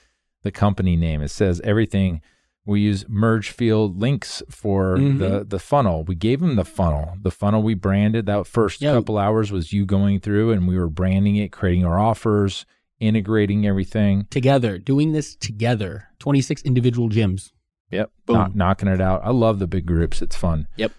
the 0.43 0.51
company 0.51 0.97
name. 0.97 1.23
It 1.23 1.29
says 1.31 1.61
everything. 1.65 2.21
We 2.67 2.81
use 2.83 3.05
merge 3.09 3.51
field 3.51 3.99
links 3.99 4.43
for 4.51 4.97
Mhm. 4.97 5.19
the 5.19 5.45
the 5.49 5.59
funnel. 5.59 6.05
We 6.05 6.15
gave 6.15 6.41
them 6.41 6.57
the 6.57 6.65
funnel. 6.65 7.15
The 7.23 7.31
funnel 7.31 7.63
we 7.63 7.75
branded. 7.75 8.27
That 8.27 8.47
first 8.47 8.81
Yeah. 8.83 8.93
couple 8.93 9.19
hours 9.19 9.51
was 9.51 9.73
you 9.73 9.87
going 9.87 10.21
through 10.21 10.53
and 10.53 10.69
we 10.69 10.77
were 10.79 10.89
branding 10.91 11.37
it, 11.37 11.51
creating 11.53 11.85
our 11.85 11.99
offers, 11.99 12.67
integrating 13.01 13.67
everything. 13.67 14.27
Together, 14.31 14.79
doing 14.79 15.13
this 15.13 15.35
together. 15.35 16.05
26 16.19 16.63
individual 16.63 17.09
gyms. 17.09 17.51
Yep. 17.91 18.11
Boom. 18.27 18.37
Knock, 18.37 18.55
knocking 18.55 18.89
it 18.89 19.01
out. 19.01 19.23
I 19.25 19.31
love 19.31 19.59
the 19.59 19.67
big 19.67 19.87
groups. 19.87 20.21
It's 20.23 20.37
fun. 20.37 20.69
Yep. 20.77 20.93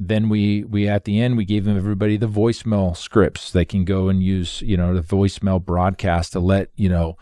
Then 0.00 0.28
we 0.28 0.62
we 0.64 0.86
at 0.88 1.04
the 1.04 1.20
end 1.20 1.36
we 1.36 1.44
gave 1.44 1.64
them 1.64 1.76
everybody 1.76 2.16
the 2.16 2.28
voicemail 2.28 2.96
scripts. 2.96 3.50
They 3.50 3.64
can 3.64 3.84
go 3.84 4.08
and 4.08 4.22
use, 4.22 4.62
you 4.62 4.76
know, 4.76 4.94
the 4.94 5.02
voicemail 5.02 5.62
broadcast 5.62 6.32
to 6.34 6.40
let, 6.40 6.70
you 6.76 6.88
know, 6.88 7.16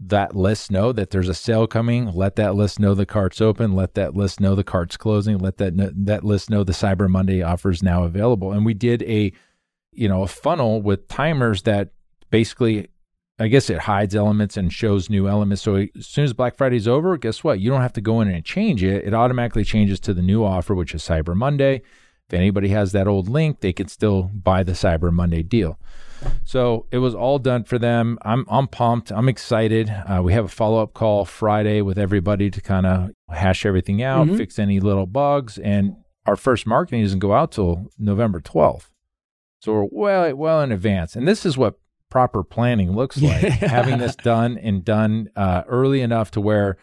that 0.00 0.36
list 0.36 0.70
know 0.70 0.92
that 0.92 1.10
there's 1.10 1.28
a 1.28 1.34
sale 1.34 1.66
coming. 1.66 2.12
Let 2.12 2.36
that 2.36 2.54
list 2.54 2.78
know 2.78 2.94
the 2.94 3.06
cart's 3.06 3.40
open. 3.40 3.74
Let 3.74 3.94
that 3.94 4.14
list 4.14 4.40
know 4.40 4.54
the 4.54 4.64
cart's 4.64 4.96
closing. 4.96 5.38
Let 5.38 5.56
that 5.58 5.74
that 6.06 6.24
list 6.24 6.50
know 6.50 6.62
the 6.62 6.72
Cyber 6.72 7.08
Monday 7.08 7.42
offer 7.42 7.70
is 7.70 7.82
now 7.82 8.04
available. 8.04 8.52
And 8.52 8.64
we 8.64 8.74
did 8.74 9.02
a, 9.02 9.32
you 9.92 10.08
know, 10.08 10.22
a 10.22 10.28
funnel 10.28 10.80
with 10.80 11.08
timers 11.08 11.62
that 11.62 11.90
basically 12.30 12.88
I 13.40 13.48
guess 13.48 13.70
it 13.70 13.78
hides 13.78 14.16
elements 14.16 14.56
and 14.56 14.72
shows 14.72 15.08
new 15.08 15.28
elements. 15.28 15.62
So 15.62 15.76
as 15.76 16.06
soon 16.06 16.24
as 16.24 16.32
Black 16.32 16.56
Friday's 16.56 16.88
over, 16.88 17.16
guess 17.16 17.44
what? 17.44 17.60
You 17.60 17.70
don't 17.70 17.82
have 17.82 17.92
to 17.94 18.00
go 18.00 18.20
in 18.20 18.28
and 18.28 18.44
change 18.44 18.82
it. 18.82 19.04
It 19.04 19.14
automatically 19.14 19.64
changes 19.64 20.00
to 20.00 20.14
the 20.14 20.22
new 20.22 20.44
offer, 20.44 20.74
which 20.74 20.94
is 20.94 21.02
Cyber 21.02 21.36
Monday. 21.36 21.82
If 22.28 22.34
anybody 22.34 22.68
has 22.68 22.92
that 22.92 23.08
old 23.08 23.28
link, 23.28 23.60
they 23.60 23.72
can 23.72 23.88
still 23.88 24.24
buy 24.34 24.62
the 24.62 24.72
Cyber 24.72 25.10
Monday 25.10 25.42
deal. 25.42 25.78
So 26.44 26.84
it 26.90 26.98
was 26.98 27.14
all 27.14 27.38
done 27.38 27.64
for 27.64 27.78
them. 27.78 28.18
I'm 28.22 28.44
I'm 28.50 28.66
pumped. 28.66 29.10
I'm 29.10 29.28
excited. 29.28 29.88
Uh, 29.88 30.20
we 30.22 30.32
have 30.34 30.44
a 30.44 30.48
follow 30.48 30.82
up 30.82 30.92
call 30.92 31.24
Friday 31.24 31.80
with 31.80 31.96
everybody 31.96 32.50
to 32.50 32.60
kind 32.60 32.84
of 32.86 33.10
hash 33.30 33.64
everything 33.64 34.02
out, 34.02 34.26
Mhm. 34.26 34.36
fix 34.36 34.58
any 34.58 34.78
little 34.80 35.06
bugs, 35.06 35.58
and 35.58 35.94
our 36.26 36.36
first 36.36 36.66
marketing 36.66 37.02
doesn't 37.02 37.20
go 37.20 37.32
out 37.32 37.52
till 37.52 37.86
November 37.98 38.40
12th. 38.40 38.90
So 39.60 39.72
we're 39.72 39.88
well 39.90 40.36
well 40.36 40.60
in 40.60 40.70
advance, 40.72 41.16
and 41.16 41.26
this 41.26 41.46
is 41.46 41.56
what 41.56 41.78
proper 42.10 42.42
planning 42.42 42.92
looks 42.92 43.22
like. 43.22 43.42
Having 43.42 43.98
this 43.98 44.16
done 44.16 44.58
and 44.58 44.84
done 44.84 45.28
uh, 45.36 45.62
early 45.66 46.00
enough 46.02 46.30
to 46.32 46.40
where 46.42 46.76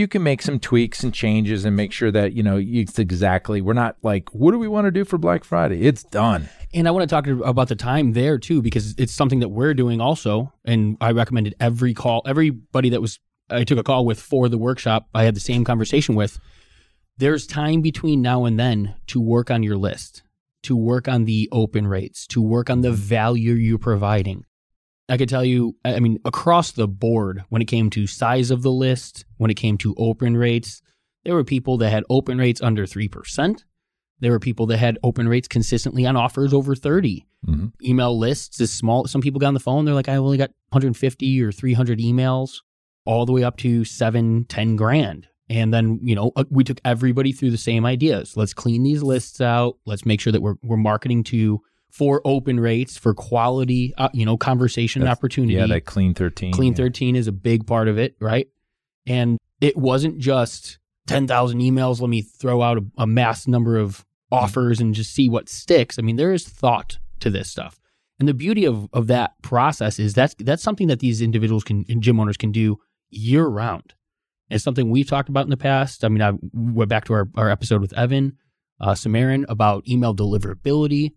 you 0.00 0.08
can 0.08 0.22
make 0.22 0.42
some 0.42 0.58
tweaks 0.58 1.04
and 1.04 1.14
changes 1.14 1.64
and 1.64 1.76
make 1.76 1.92
sure 1.92 2.10
that 2.10 2.32
you 2.32 2.42
know 2.42 2.58
it's 2.60 2.98
exactly. 2.98 3.60
We're 3.60 3.74
not 3.74 3.96
like, 4.02 4.30
what 4.30 4.52
do 4.52 4.58
we 4.58 4.66
want 4.66 4.86
to 4.86 4.90
do 4.90 5.04
for 5.04 5.18
Black 5.18 5.44
Friday? 5.44 5.82
It's 5.82 6.02
done. 6.02 6.48
And 6.72 6.88
I 6.88 6.90
want 6.90 7.08
to 7.08 7.14
talk 7.14 7.26
about 7.26 7.68
the 7.68 7.76
time 7.76 8.14
there 8.14 8.38
too, 8.38 8.62
because 8.62 8.94
it's 8.96 9.12
something 9.12 9.40
that 9.40 9.50
we're 9.50 9.74
doing 9.74 10.00
also. 10.00 10.52
And 10.64 10.96
I 11.00 11.12
recommended 11.12 11.54
every 11.60 11.94
call, 11.94 12.22
everybody 12.26 12.88
that 12.90 13.00
was 13.00 13.20
I 13.50 13.64
took 13.64 13.78
a 13.78 13.82
call 13.82 14.06
with 14.06 14.20
for 14.20 14.48
the 14.48 14.58
workshop, 14.58 15.08
I 15.14 15.24
had 15.24 15.36
the 15.36 15.40
same 15.40 15.64
conversation 15.64 16.14
with. 16.14 16.38
There's 17.18 17.46
time 17.46 17.82
between 17.82 18.22
now 18.22 18.44
and 18.44 18.58
then 18.58 18.94
to 19.08 19.20
work 19.20 19.50
on 19.50 19.62
your 19.62 19.76
list, 19.76 20.22
to 20.62 20.74
work 20.74 21.08
on 21.08 21.26
the 21.26 21.48
open 21.52 21.86
rates, 21.86 22.26
to 22.28 22.40
work 22.40 22.70
on 22.70 22.80
the 22.80 22.92
value 22.92 23.52
you're 23.52 23.78
providing. 23.78 24.44
I 25.10 25.16
could 25.16 25.28
tell 25.28 25.44
you, 25.44 25.76
I 25.84 25.98
mean, 26.00 26.18
across 26.24 26.72
the 26.72 26.86
board, 26.88 27.42
when 27.48 27.60
it 27.60 27.66
came 27.66 27.90
to 27.90 28.06
size 28.06 28.50
of 28.50 28.62
the 28.62 28.70
list, 28.70 29.24
when 29.38 29.50
it 29.50 29.54
came 29.54 29.76
to 29.78 29.94
open 29.98 30.36
rates, 30.36 30.80
there 31.24 31.34
were 31.34 31.44
people 31.44 31.76
that 31.78 31.90
had 31.90 32.04
open 32.08 32.38
rates 32.38 32.62
under 32.62 32.86
3%. 32.86 33.64
There 34.20 34.30
were 34.32 34.38
people 34.38 34.66
that 34.66 34.78
had 34.78 34.98
open 35.02 35.28
rates 35.28 35.48
consistently 35.48 36.06
on 36.06 36.16
offers 36.16 36.54
over 36.54 36.74
30. 36.74 37.26
Mhm. 37.46 37.72
Email 37.82 38.16
lists 38.18 38.60
is 38.60 38.72
small. 38.72 39.06
Some 39.06 39.20
people 39.20 39.40
got 39.40 39.48
on 39.48 39.54
the 39.54 39.60
phone. 39.60 39.84
They're 39.84 39.94
like, 39.94 40.08
I 40.08 40.16
only 40.16 40.36
got 40.38 40.50
150 40.70 41.42
or 41.42 41.50
300 41.52 41.98
emails, 41.98 42.56
all 43.06 43.26
the 43.26 43.32
way 43.32 43.42
up 43.42 43.56
to 43.58 43.84
seven, 43.84 44.44
10 44.44 44.76
grand. 44.76 45.26
And 45.48 45.74
then, 45.74 45.98
you 46.02 46.14
know, 46.14 46.30
uh, 46.36 46.44
we 46.50 46.62
took 46.62 46.80
everybody 46.84 47.32
through 47.32 47.50
the 47.50 47.58
same 47.58 47.84
ideas. 47.84 48.36
Let's 48.36 48.54
clean 48.54 48.84
these 48.84 49.02
lists 49.02 49.40
out. 49.40 49.78
Let's 49.84 50.06
make 50.06 50.20
sure 50.20 50.32
that 50.32 50.42
we're, 50.42 50.54
we're 50.62 50.76
marketing 50.76 51.24
to 51.24 51.60
for 51.90 52.20
open 52.24 52.60
rates, 52.60 52.96
for 52.96 53.14
quality, 53.14 53.92
uh, 53.98 54.08
you 54.12 54.24
know, 54.24 54.36
conversation 54.36 55.00
That's- 55.00 55.16
opportunity. 55.16 55.54
Yeah, 55.54 55.66
that 55.66 55.84
clean 55.84 56.14
13. 56.14 56.52
Clean 56.52 56.72
yeah. 56.72 56.76
13 56.76 57.16
is 57.16 57.26
a 57.26 57.32
big 57.32 57.66
part 57.66 57.88
of 57.88 57.98
it, 57.98 58.16
right? 58.20 58.48
And 59.06 59.38
it 59.60 59.76
wasn't 59.76 60.18
just 60.18 60.78
10,000 61.08 61.60
emails. 61.60 62.00
Let 62.00 62.10
me 62.10 62.22
throw 62.22 62.62
out 62.62 62.78
a, 62.78 62.84
a 62.98 63.06
mass 63.06 63.46
number 63.48 63.76
of 63.76 64.04
offers 64.32 64.80
and 64.80 64.94
just 64.94 65.12
see 65.12 65.28
what 65.28 65.48
sticks. 65.48 65.98
I 65.98 66.02
mean, 66.02 66.16
there 66.16 66.32
is 66.32 66.48
thought 66.48 66.98
to 67.20 67.30
this 67.30 67.50
stuff. 67.50 67.80
And 68.18 68.28
the 68.28 68.34
beauty 68.34 68.64
of, 68.66 68.88
of 68.92 69.06
that 69.08 69.32
process 69.42 69.98
is 69.98 70.14
that's, 70.14 70.34
that's 70.38 70.62
something 70.62 70.88
that 70.88 71.00
these 71.00 71.22
individuals 71.22 71.64
can, 71.64 71.84
and 71.88 72.02
gym 72.02 72.20
owners 72.20 72.36
can 72.36 72.52
do 72.52 72.78
year 73.08 73.46
round. 73.46 73.94
It's 74.50 74.62
something 74.62 74.90
we've 74.90 75.08
talked 75.08 75.28
about 75.28 75.44
in 75.44 75.50
the 75.50 75.56
past. 75.56 76.04
I 76.04 76.08
mean, 76.08 76.22
I 76.22 76.32
went 76.52 76.90
back 76.90 77.04
to 77.06 77.14
our, 77.14 77.28
our 77.36 77.48
episode 77.48 77.80
with 77.80 77.92
Evan 77.94 78.36
uh, 78.80 78.92
Samarin 78.92 79.44
about 79.48 79.88
email 79.88 80.14
deliverability. 80.14 81.12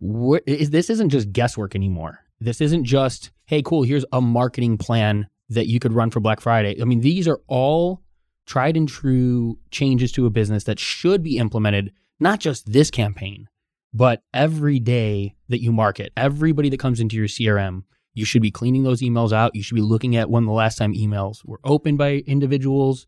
Wh- 0.00 0.42
is- 0.46 0.70
this 0.70 0.90
isn't 0.90 1.10
just 1.10 1.32
guesswork 1.32 1.74
anymore. 1.74 2.20
This 2.40 2.60
isn't 2.60 2.84
just, 2.84 3.30
hey, 3.46 3.62
cool, 3.62 3.82
here's 3.82 4.04
a 4.12 4.20
marketing 4.20 4.76
plan 4.78 5.28
that 5.48 5.66
you 5.66 5.78
could 5.78 5.92
run 5.92 6.10
for 6.10 6.20
Black 6.20 6.40
Friday. 6.40 6.80
I 6.80 6.84
mean, 6.84 7.00
these 7.00 7.28
are 7.28 7.40
all 7.46 8.02
tried 8.46 8.76
and 8.76 8.88
true 8.88 9.58
changes 9.70 10.12
to 10.12 10.26
a 10.26 10.30
business 10.30 10.64
that 10.64 10.78
should 10.78 11.22
be 11.22 11.38
implemented, 11.38 11.92
not 12.20 12.40
just 12.40 12.70
this 12.72 12.90
campaign, 12.90 13.48
but 13.92 14.22
every 14.34 14.78
day 14.78 15.34
that 15.48 15.62
you 15.62 15.72
market, 15.72 16.12
everybody 16.16 16.68
that 16.68 16.80
comes 16.80 17.00
into 17.00 17.16
your 17.16 17.26
CRM, 17.26 17.84
you 18.12 18.24
should 18.24 18.42
be 18.42 18.50
cleaning 18.50 18.82
those 18.84 19.00
emails 19.00 19.32
out. 19.32 19.54
You 19.54 19.62
should 19.62 19.74
be 19.74 19.80
looking 19.80 20.16
at 20.16 20.30
when 20.30 20.44
the 20.44 20.52
last 20.52 20.76
time 20.76 20.94
emails 20.94 21.44
were 21.44 21.60
opened 21.64 21.98
by 21.98 22.22
individuals, 22.26 23.06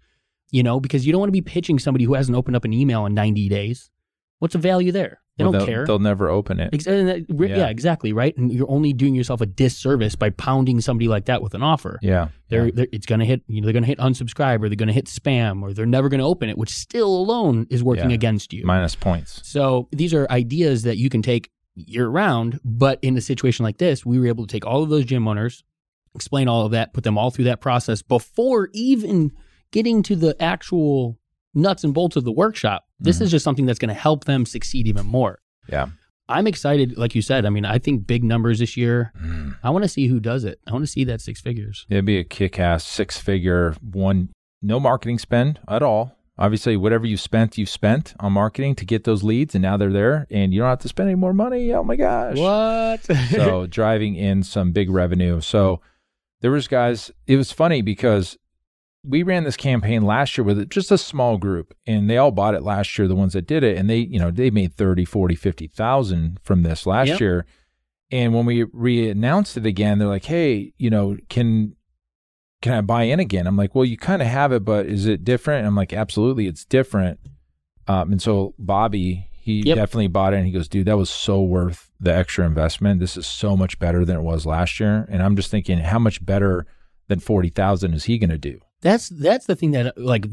you 0.51 0.63
know, 0.63 0.81
because 0.81 1.07
you 1.07 1.13
don't 1.13 1.21
want 1.21 1.29
to 1.29 1.33
be 1.33 1.43
pitching 1.43 1.79
somebody 1.79 2.05
who 2.05 2.15
hasn't 2.15 2.37
opened 2.37 2.57
up 2.57 2.65
an 2.65 2.73
email 2.73 3.07
in 3.07 3.15
90 3.15 3.49
days. 3.49 3.91
What's 4.39 4.53
the 4.53 4.59
value 4.59 4.93
there? 4.93 5.21
They 5.39 5.45
Well, 5.45 5.53
don't 5.53 5.59
they'll, 5.61 5.67
care. 5.67 5.87
They'll 5.87 5.99
never 5.99 6.29
open 6.31 6.61
it. 6.61 6.71
Ex- 6.73 6.85
that- 6.85 7.25
uh, 7.29 7.35
re- 7.35 7.51
Yeah. 7.51 7.57
yeah. 7.57 7.69
exactly, 7.69 8.13
right? 8.13 8.37
And 8.39 8.51
you're 8.53 8.71
only 8.71 8.93
doing 8.93 9.15
yourself 9.15 9.41
a 9.41 9.47
disservice 9.47 10.15
by 10.15 10.31
pounding 10.31 10.81
somebody 10.81 11.09
like 11.09 11.27
that 11.27 11.43
with 11.43 11.55
an 11.55 11.63
offer. 11.63 11.99
Yeah. 12.03 12.29
They're, 12.49 12.67
yeah. 12.67 12.73
they're 12.75 12.87
it's 12.93 13.07
going 13.07 13.21
to 13.21 13.27
hit, 13.27 13.43
you 13.47 13.61
know, 13.61 13.67
they're 13.67 13.73
going 13.75 13.83
to 13.83 13.87
hit 13.89 13.99
unsubscribe 13.99 14.63
or 14.63 14.69
they're 14.69 14.77
going 14.77 14.89
to 14.89 14.95
hit 14.95 15.07
spam 15.07 15.63
or 15.63 15.73
they're 15.75 15.85
never 15.87 16.09
going 16.09 16.21
to 16.21 16.27
open 16.27 16.49
it, 16.49 16.57
which 16.57 16.71
still 16.71 17.09
alone 17.15 17.67
is 17.71 17.83
working 17.83 18.11
Yeah. 18.11 18.15
against 18.15 18.53
you. 18.53 18.65
minus 18.65 18.95
points. 18.95 19.41
So 19.45 19.89
these 19.93 20.15
are 20.15 20.27
ideas 20.31 20.83
that 20.85 20.97
you 20.97 21.11
can 21.11 21.21
take 21.23 21.51
year 21.75 22.09
round, 22.09 22.59
but 22.65 22.99
in 23.03 23.17
a 23.19 23.21
situation 23.21 23.63
like 23.63 23.77
this, 23.77 24.07
we 24.07 24.19
were 24.19 24.27
able 24.27 24.47
to 24.47 24.53
take 24.53 24.65
all 24.67 24.83
of 24.83 24.89
those 24.89 25.05
gym 25.05 25.29
owners, 25.29 25.65
explain 26.15 26.49
all 26.49 26.65
of 26.65 26.73
that, 26.73 26.95
put 26.95 27.05
them 27.05 27.19
all 27.19 27.31
through 27.31 27.45
that 27.45 27.61
process 27.61 28.01
before 28.01 28.71
even 28.73 29.33
getting 29.71 30.03
to 30.05 30.17
the 30.17 30.35
actual 30.43 31.19
nuts 31.57 31.83
and 31.83 31.93
bolts 31.93 32.15
of 32.15 32.23
the 32.25 32.31
workshop. 32.33 32.85
This 33.01 33.19
Mhm. 33.19 33.23
is 33.23 33.31
just 33.33 33.43
something 33.45 33.67
that's 33.67 33.79
going 33.81 33.89
to 33.89 33.95
help 33.95 34.25
them 34.25 34.47
succeed 34.47 34.87
even 34.87 35.07
more. 35.07 35.41
Yeah. 35.69 35.87
I'm 36.29 36.47
excited, 36.47 36.97
like 36.99 37.15
you 37.15 37.23
said. 37.23 37.45
I 37.47 37.51
mean, 37.51 37.65
I 37.65 37.79
think 37.79 38.07
big 38.07 38.23
numbers 38.25 38.59
this 38.59 38.77
year. 38.77 39.13
I 39.63 39.71
want 39.71 39.85
to 39.85 39.89
see 39.89 40.07
who 40.09 40.19
does 40.21 40.45
it. 40.45 40.59
I 40.67 40.73
want 40.73 40.83
to 40.85 40.91
see 40.91 41.05
that 41.05 41.21
six 41.21 41.41
figures. 41.41 41.87
It'd 41.89 42.05
be 42.05 42.19
a 42.19 42.25
kick 42.25 42.59
ass 42.59 42.85
six 42.85 43.19
figure 43.19 43.75
one, 43.81 44.31
no 44.61 44.79
marketing 44.81 45.19
spend 45.19 45.61
at 45.69 45.83
all. 45.83 46.13
Obviously, 46.39 46.77
whatever 46.77 47.07
you 47.07 47.17
spent, 47.17 47.57
you've 47.57 47.69
spent 47.71 48.15
on 48.21 48.33
marketing 48.33 48.75
to 48.75 48.85
get 48.85 49.05
those 49.05 49.23
leads, 49.23 49.55
and 49.55 49.63
now 49.63 49.77
they're 49.79 49.93
there, 49.93 50.27
and 50.31 50.53
you 50.53 50.61
don't 50.61 50.69
have 50.69 50.81
to 50.81 50.89
spend 50.89 51.09
any 51.09 51.15
more 51.17 51.33
money. 51.33 51.73
Oh 51.73 51.83
my 51.85 51.97
gosh. 51.97 52.37
What? 52.37 53.05
so 53.31 53.67
driving 53.71 54.17
in 54.17 54.43
some 54.43 54.73
big 54.73 54.91
revenue. 54.91 55.41
So 55.41 55.81
there 56.43 56.51
was 56.51 56.67
guys. 56.69 57.11
It 57.27 57.37
was 57.37 57.53
funny 57.53 57.81
because 57.83 58.37
we 59.09 59.23
ran 59.23 59.45
this 59.45 59.57
campaign 59.57 60.03
last 60.03 60.37
year 60.37 60.45
with 60.45 60.69
just 60.69 60.91
a 60.91 60.99
small 60.99 61.39
group 61.39 61.75
and 61.87 62.11
they 62.11 62.17
all 62.19 62.31
bought 62.33 62.55
it 62.55 62.63
last 62.63 62.99
year 62.99 63.07
the 63.07 63.15
ones 63.15 63.35
that 63.35 63.47
did 63.47 63.63
it 63.63 63.77
and 63.79 63.89
they 63.89 63.99
you 63.99 64.19
know 64.19 64.31
they 64.31 64.51
made 64.51 64.73
30 64.75 65.05
40 65.05 65.35
50,000 65.35 66.39
from 66.43 66.63
this 66.63 66.87
last 66.87 67.09
Yep. 67.09 67.21
year. 67.21 67.47
And 68.11 68.35
when 68.35 68.47
we 68.47 68.65
re-announced 68.73 69.57
it 69.57 69.67
again 69.67 69.99
they're 69.99 70.09
like 70.09 70.25
hey 70.25 70.73
you 70.79 70.91
know 70.91 71.17
can 71.29 71.77
can 72.63 72.73
I 72.73 72.81
buy 72.81 73.05
in 73.05 73.21
again? 73.21 73.47
I'm 73.47 73.57
like 73.57 73.75
well 73.75 73.85
you 73.85 73.97
kind 73.97 74.23
of 74.23 74.29
have 74.29 74.53
it 74.53 74.65
but 74.65 74.87
is 74.87 75.07
it 75.07 75.25
different? 75.25 75.59
And 75.61 75.69
I'm 75.69 75.77
like 75.77 75.93
absolutely 75.93 76.47
it's 76.47 76.65
different. 76.65 77.21
Um, 77.89 78.13
and 78.13 78.21
so 78.23 78.55
Bobby 78.59 79.29
he 79.33 79.61
Yep. 79.63 79.77
definitely 79.77 80.09
bought 80.09 80.33
it 80.35 80.39
and 80.39 80.47
he 80.47 80.53
goes 80.53 80.69
dude 80.69 80.87
that 80.87 80.97
was 80.99 81.11
so 81.11 81.41
worth 81.43 81.91
the 82.01 82.13
extra 82.15 82.45
investment. 82.45 82.99
This 83.01 83.17
is 83.17 83.27
so 83.27 83.57
much 83.57 83.79
better 83.79 84.05
than 84.05 84.17
it 84.17 84.23
was 84.23 84.45
last 84.47 84.81
year. 84.81 85.07
And 85.09 85.23
I'm 85.23 85.37
just 85.37 85.51
thinking 85.51 85.79
how 85.79 85.99
much 86.01 86.25
better 86.27 86.67
than 87.09 87.21
40,000 87.21 87.95
is 87.95 88.05
he 88.05 88.19
going 88.19 88.31
to 88.31 88.39
do 88.39 88.59
That's 88.83 89.09
that's 89.09 89.47
the 89.47 89.57
thing 89.57 89.71
that 89.73 89.97
like 89.99 90.27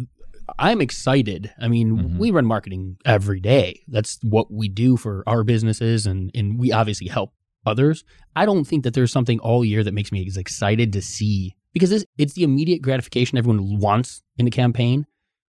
I'm 0.59 0.81
excited. 0.81 1.51
I 1.59 1.67
mean, 1.67 1.97
Mhm. 1.97 2.17
we 2.17 2.31
run 2.31 2.45
marketing 2.45 2.97
every 3.05 3.39
day. 3.39 3.81
That's 3.87 4.19
what 4.23 4.51
we 4.51 4.67
do 4.67 4.97
for 4.97 5.23
our 5.27 5.43
businesses 5.43 6.05
and 6.05 6.31
and 6.35 6.59
we 6.59 6.71
obviously 6.71 7.07
help 7.07 7.33
others. 7.65 8.03
I 8.35 8.45
don't 8.45 8.65
think 8.65 8.83
that 8.83 8.93
there's 8.93 9.11
something 9.11 9.39
all 9.39 9.63
year 9.63 9.83
that 9.83 9.93
makes 9.93 10.11
me 10.11 10.25
as 10.27 10.35
excited 10.37 10.91
to 10.93 11.01
see 11.01 11.55
because 11.73 11.91
it's, 11.91 12.05
it's 12.17 12.33
the 12.33 12.43
immediate 12.43 12.81
gratification 12.81 13.37
everyone 13.37 13.79
wants 13.79 14.21
in 14.37 14.45
a 14.47 14.51
campaign. 14.51 15.05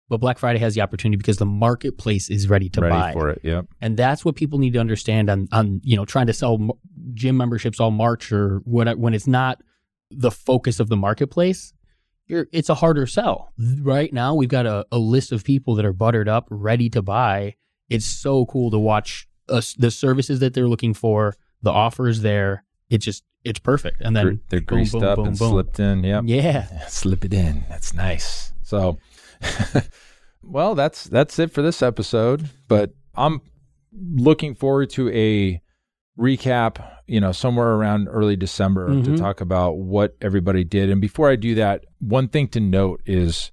But 0.10 0.18
Black 0.20 0.38
Friday 0.38 0.60
has 0.60 0.76
the 0.76 0.82
opportunity 0.82 1.18
because 1.18 1.38
the 1.38 1.46
marketplace 1.46 2.30
is 2.30 2.48
ready 2.48 2.70
to 2.70 2.82
ready 2.82 2.94
buy. 2.94 3.14
for 3.14 3.30
it 3.30 3.40
yep 3.44 3.66
And 3.82 3.98
that's 3.98 4.24
what 4.24 4.36
people 4.36 4.60
need 4.60 4.74
to 4.74 4.80
understand 4.80 5.28
on, 5.30 5.48
on 5.52 5.82
you 5.84 5.96
know, 5.96 6.06
trying 6.06 6.28
to 6.28 6.34
sell 6.34 6.78
gym 7.14 7.36
memberships 7.38 7.80
all 7.80 7.90
March 7.90 8.32
or 8.32 8.60
what, 8.66 8.96
when 9.00 9.14
it's 9.16 9.26
not 9.28 9.62
the 10.12 10.30
focus 10.30 10.80
of 10.80 10.90
the 10.90 10.98
marketplace. 10.98 11.74
You're, 12.28 12.48
it's 12.52 12.70
a 12.70 12.76
harder 12.76 13.06
sell. 13.06 13.52
Right 13.82 14.14
now, 14.14 14.34
we've 14.36 14.50
got 14.50 14.66
a, 14.66 14.86
a 14.92 14.98
list 14.98 15.32
of 15.32 15.44
people 15.44 15.76
that 15.76 15.86
are 15.86 15.94
buttered 15.94 16.30
up, 16.30 16.48
ready 16.50 16.90
to 16.92 17.02
buy. 17.02 17.56
It's 17.90 18.06
so 18.06 18.46
cool 18.46 18.72
to 18.72 18.80
watch 18.80 19.28
us, 19.50 19.74
the 19.74 19.92
services 19.92 20.40
that 20.40 20.54
they're 20.54 20.68
looking 20.70 20.94
for, 20.94 21.36
the 21.62 21.72
offers 21.72 22.22
there. 22.22 22.64
It's 22.90 23.04
just, 23.04 23.24
it's 23.44 23.60
perfect. 23.60 24.02
And 24.02 24.16
then 24.16 24.40
they're 24.50 24.62
boom, 24.62 24.78
greased 24.78 24.94
boom, 24.94 25.04
up 25.04 25.16
boom, 25.18 25.28
and 25.28 25.38
slipped 25.38 25.80
in 25.80 26.04
yep 26.04 26.24
Yeah. 26.26 26.88
slip 26.88 27.26
it 27.26 27.34
in. 27.34 27.66
That's 27.70 27.94
nice. 27.94 28.54
So, 28.64 29.00
well, 30.44 30.76
that's 30.76 31.06
that's 31.06 31.38
it 31.40 31.52
for 31.52 31.62
this 31.62 31.82
episode. 31.82 32.50
But 32.68 32.92
I'm 33.16 33.42
looking 33.92 34.56
forward 34.56 34.90
to 34.92 35.10
a 35.10 35.62
recap. 36.18 36.84
You 37.08 37.20
know, 37.20 37.32
somewhere 37.34 37.74
around 37.74 38.08
early 38.08 38.36
December 38.38 38.88
to 38.88 39.12
Mhm. 39.12 39.18
talk 39.18 39.42
about 39.42 39.78
what 39.78 40.16
everybody 40.22 40.64
did. 40.64 40.90
And 40.90 41.02
before 41.02 41.30
I 41.30 41.36
do 41.36 41.54
that, 41.56 41.84
one 42.00 42.30
thing 42.30 42.48
to 42.50 42.60
note 42.62 43.02
is 43.06 43.52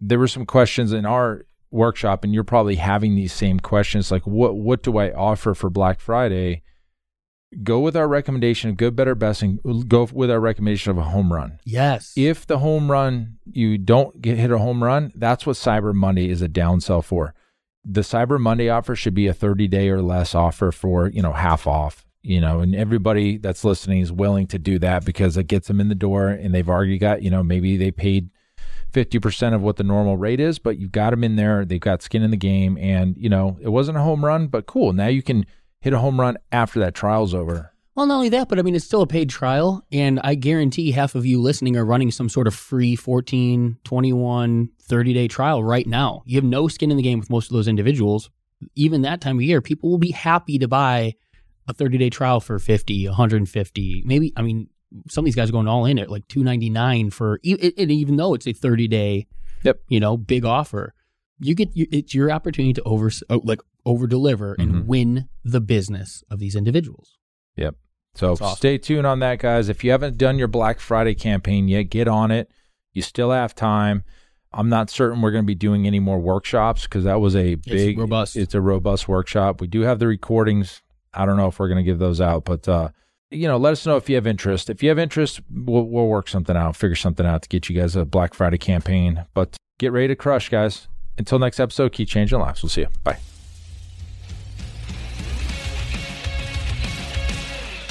there 0.00 0.18
were 0.18 0.28
some 0.28 0.46
questions 0.46 0.92
in 0.92 1.04
our 1.04 1.44
workshop, 1.70 2.24
and 2.24 2.32
you're 2.32 2.44
probably 2.44 2.76
having 2.76 3.14
these 3.16 3.32
same 3.34 3.60
questions, 3.60 4.10
like 4.10 4.26
what 4.26 4.56
what 4.56 4.82
do 4.82 4.96
I 4.98 5.12
offer 5.12 5.54
for 5.54 5.68
Black 5.70 6.00
Friday? 6.00 6.62
go 7.62 7.78
with 7.78 7.96
our 7.96 8.08
recommendation 8.08 8.68
of 8.68 8.76
good, 8.76 8.94
better, 8.96 9.14
best, 9.14 9.40
and 9.40 9.60
go 9.88 10.06
with 10.12 10.30
our 10.30 10.40
recommendation 10.40 10.90
of 10.90 10.98
a 10.98 11.04
home 11.04 11.32
run. 11.32 11.58
Yes. 11.64 12.12
If 12.16 12.44
the 12.46 12.58
home 12.58 12.90
run 12.90 13.36
you 13.46 13.78
don't 13.78 14.20
get 14.20 14.36
hit 14.36 14.50
a 14.50 14.58
home 14.58 14.82
run, 14.82 15.12
that's 15.14 15.46
what 15.46 15.54
Cyber 15.56 15.94
Monday 15.94 16.28
is 16.28 16.42
a 16.42 16.48
downsell 16.48 17.04
for. 17.04 17.34
The 17.88 18.00
Cyber 18.00 18.40
Monday 18.40 18.68
offer 18.68 18.96
should 18.96 19.14
be 19.14 19.28
a 19.28 19.32
30 19.32 19.68
day 19.68 19.88
or 19.88 20.02
less 20.02 20.34
offer 20.34 20.72
for, 20.72 21.08
you 21.08 21.22
know, 21.22 21.32
half 21.32 21.68
off, 21.68 22.04
you 22.22 22.40
know, 22.40 22.58
and 22.58 22.74
everybody 22.74 23.36
that's 23.36 23.64
listening 23.64 24.00
is 24.00 24.10
willing 24.10 24.48
to 24.48 24.58
do 24.58 24.80
that 24.80 25.04
because 25.04 25.36
it 25.36 25.44
gets 25.44 25.68
them 25.68 25.80
in 25.80 25.88
the 25.88 25.94
door 25.94 26.28
and 26.28 26.52
they've 26.52 26.68
already 26.68 26.98
got, 26.98 27.22
you 27.22 27.30
know, 27.30 27.44
maybe 27.44 27.76
they 27.76 27.92
paid 27.92 28.30
50% 28.92 29.54
of 29.54 29.62
what 29.62 29.76
the 29.76 29.84
normal 29.84 30.16
rate 30.16 30.40
is, 30.40 30.58
but 30.58 30.78
you've 30.78 30.90
got 30.90 31.10
them 31.10 31.22
in 31.22 31.36
there. 31.36 31.64
They've 31.64 31.78
got 31.78 32.02
skin 32.02 32.22
in 32.22 32.30
the 32.30 32.36
game. 32.36 32.76
And, 32.78 33.16
you 33.16 33.28
know, 33.28 33.58
it 33.60 33.68
wasn't 33.68 33.98
a 33.98 34.02
home 34.02 34.24
run, 34.24 34.48
but 34.48 34.66
cool. 34.66 34.92
Now 34.92 35.06
you 35.06 35.22
can 35.22 35.46
hit 35.80 35.92
a 35.92 35.98
home 35.98 36.20
run 36.20 36.38
after 36.50 36.80
that 36.80 36.94
trial's 36.94 37.34
over. 37.34 37.72
Well, 37.96 38.04
not 38.06 38.16
only 38.16 38.28
that, 38.28 38.48
but 38.50 38.58
I 38.58 38.62
mean, 38.62 38.74
it's 38.74 38.84
still 38.84 39.00
a 39.00 39.06
paid 39.06 39.30
trial. 39.30 39.82
And 39.90 40.20
I 40.22 40.34
guarantee 40.34 40.90
half 40.92 41.14
of 41.14 41.24
you 41.24 41.40
listening 41.40 41.76
are 41.78 41.84
running 41.84 42.10
some 42.10 42.28
sort 42.28 42.46
of 42.46 42.54
free 42.54 42.94
14, 42.94 43.78
21, 43.84 44.68
30 44.82 45.14
day 45.14 45.28
trial 45.28 45.64
right 45.64 45.86
now. 45.86 46.22
You 46.26 46.36
have 46.36 46.44
no 46.44 46.68
skin 46.68 46.90
in 46.90 46.98
the 46.98 47.02
game 47.02 47.18
with 47.18 47.30
most 47.30 47.50
of 47.50 47.54
those 47.54 47.66
individuals. 47.68 48.28
Even 48.74 49.02
that 49.02 49.20
time 49.22 49.38
of 49.38 49.42
year, 49.42 49.62
people 49.62 49.90
will 49.90 49.98
be 49.98 50.10
happy 50.10 50.58
to 50.58 50.68
buy 50.68 51.14
a 51.68 51.72
30 51.72 51.96
day 51.96 52.10
trial 52.10 52.38
for 52.40 52.58
50, 52.58 53.06
150, 53.08 54.02
maybe. 54.04 54.32
I 54.36 54.42
mean, 54.42 54.68
some 55.08 55.22
of 55.22 55.24
these 55.24 55.34
guys 55.34 55.48
are 55.48 55.52
going 55.52 55.66
all 55.66 55.86
in 55.86 55.98
at 55.98 56.10
like 56.10 56.28
299 56.28 57.10
for, 57.10 57.40
even 57.42 58.16
though 58.16 58.34
it's 58.34 58.46
a 58.46 58.52
30 58.52 58.88
day, 58.88 59.26
Yep. 59.64 59.80
you 59.88 60.00
know, 60.00 60.18
big 60.18 60.44
offer. 60.44 60.92
You 61.40 61.54
get, 61.54 61.70
it's 61.74 62.14
your 62.14 62.30
opportunity 62.30 62.74
to 62.74 62.82
over, 62.82 63.10
oh, 63.30 63.40
like, 63.42 63.60
over 63.86 64.06
deliver 64.06 64.54
and 64.58 64.72
Mhm. 64.72 64.86
win 64.86 65.28
the 65.44 65.60
business 65.60 66.22
of 66.30 66.38
these 66.38 66.54
individuals. 66.54 67.16
Yep. 67.56 67.74
So 68.16 68.32
awesome. 68.32 68.56
stay 68.56 68.78
tuned 68.78 69.06
on 69.06 69.20
that, 69.20 69.38
guys. 69.38 69.68
If 69.68 69.84
you 69.84 69.90
haven't 69.90 70.18
done 70.18 70.38
your 70.38 70.48
Black 70.48 70.80
Friday 70.80 71.14
campaign 71.14 71.68
yet, 71.68 71.84
get 71.84 72.08
on 72.08 72.30
it. 72.30 72.50
You 72.92 73.02
still 73.02 73.30
have 73.30 73.54
time. 73.54 74.04
I'm 74.52 74.68
not 74.70 74.88
certain 74.88 75.20
we're 75.20 75.32
going 75.32 75.44
to 75.44 75.46
be 75.46 75.54
doing 75.54 75.86
any 75.86 76.00
more 76.00 76.18
workshops 76.18 76.84
because 76.84 77.04
that 77.04 77.20
was 77.20 77.36
a 77.36 77.56
big, 77.56 77.98
robust. 77.98 78.36
It's 78.36 78.54
a 78.54 78.60
robust 78.60 79.06
workshop. 79.06 79.60
We 79.60 79.66
do 79.66 79.82
have 79.82 79.98
the 79.98 80.06
recordings. 80.06 80.82
I 81.12 81.26
don't 81.26 81.36
know 81.36 81.48
if 81.48 81.58
we're 81.58 81.68
going 81.68 81.84
to 81.84 81.88
give 81.88 81.98
those 81.98 82.20
out, 82.20 82.44
but 82.46 82.66
uh, 82.66 82.88
you 83.30 83.48
know, 83.48 83.56
let 83.58 83.72
us 83.72 83.84
know 83.84 83.96
if 83.96 84.08
you 84.08 84.14
have 84.14 84.26
interest. 84.26 84.70
If 84.70 84.82
you 84.82 84.88
have 84.88 84.98
interest, 84.98 85.40
we'll, 85.50 85.84
we'll 85.84 86.06
work 86.06 86.28
something 86.28 86.56
out, 86.56 86.76
figure 86.76 86.96
something 86.96 87.26
out 87.26 87.42
to 87.42 87.48
get 87.48 87.68
you 87.68 87.78
guys 87.78 87.96
a 87.96 88.04
Black 88.04 88.34
Friday 88.34 88.58
campaign. 88.58 89.26
But 89.34 89.56
get 89.78 89.92
ready 89.92 90.08
to 90.08 90.16
crush, 90.16 90.48
guys. 90.48 90.88
Until 91.18 91.38
next 91.38 91.60
episode, 91.60 91.92
keep 91.92 92.08
changing 92.08 92.38
lives. 92.38 92.62
We'll 92.62 92.70
see 92.70 92.82
you. 92.82 92.88
Bye. 93.04 93.18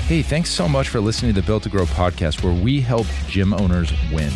Hey, 0.07 0.21
thanks 0.21 0.51
so 0.51 0.69
much 0.69 0.89
for 0.89 1.01
listening 1.01 1.33
to 1.33 1.41
the 1.41 1.47
Built 1.47 1.63
to 1.63 1.69
Grow 1.69 1.85
podcast, 1.85 2.43
where 2.43 2.53
we 2.53 2.79
help 2.79 3.07
gym 3.27 3.55
owners 3.55 3.91
win. 4.13 4.31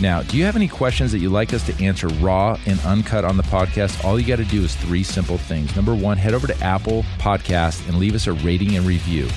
Now, 0.00 0.22
do 0.22 0.38
you 0.38 0.44
have 0.46 0.56
any 0.56 0.68
questions 0.68 1.12
that 1.12 1.18
you'd 1.18 1.32
like 1.32 1.52
us 1.52 1.66
to 1.66 1.84
answer 1.84 2.08
raw 2.08 2.58
and 2.64 2.80
uncut 2.80 3.22
on 3.22 3.36
the 3.36 3.42
podcast? 3.42 4.02
All 4.06 4.18
you 4.18 4.26
got 4.26 4.36
to 4.36 4.44
do 4.46 4.64
is 4.64 4.74
three 4.74 5.02
simple 5.02 5.36
things. 5.36 5.76
Number 5.76 5.94
one, 5.94 6.16
head 6.16 6.32
over 6.32 6.46
to 6.46 6.58
Apple 6.64 7.02
Podcast 7.18 7.86
and 7.90 7.98
leave 7.98 8.14
us 8.14 8.26
a 8.26 8.32
rating 8.32 8.74
and 8.76 8.86
review. 8.86 9.28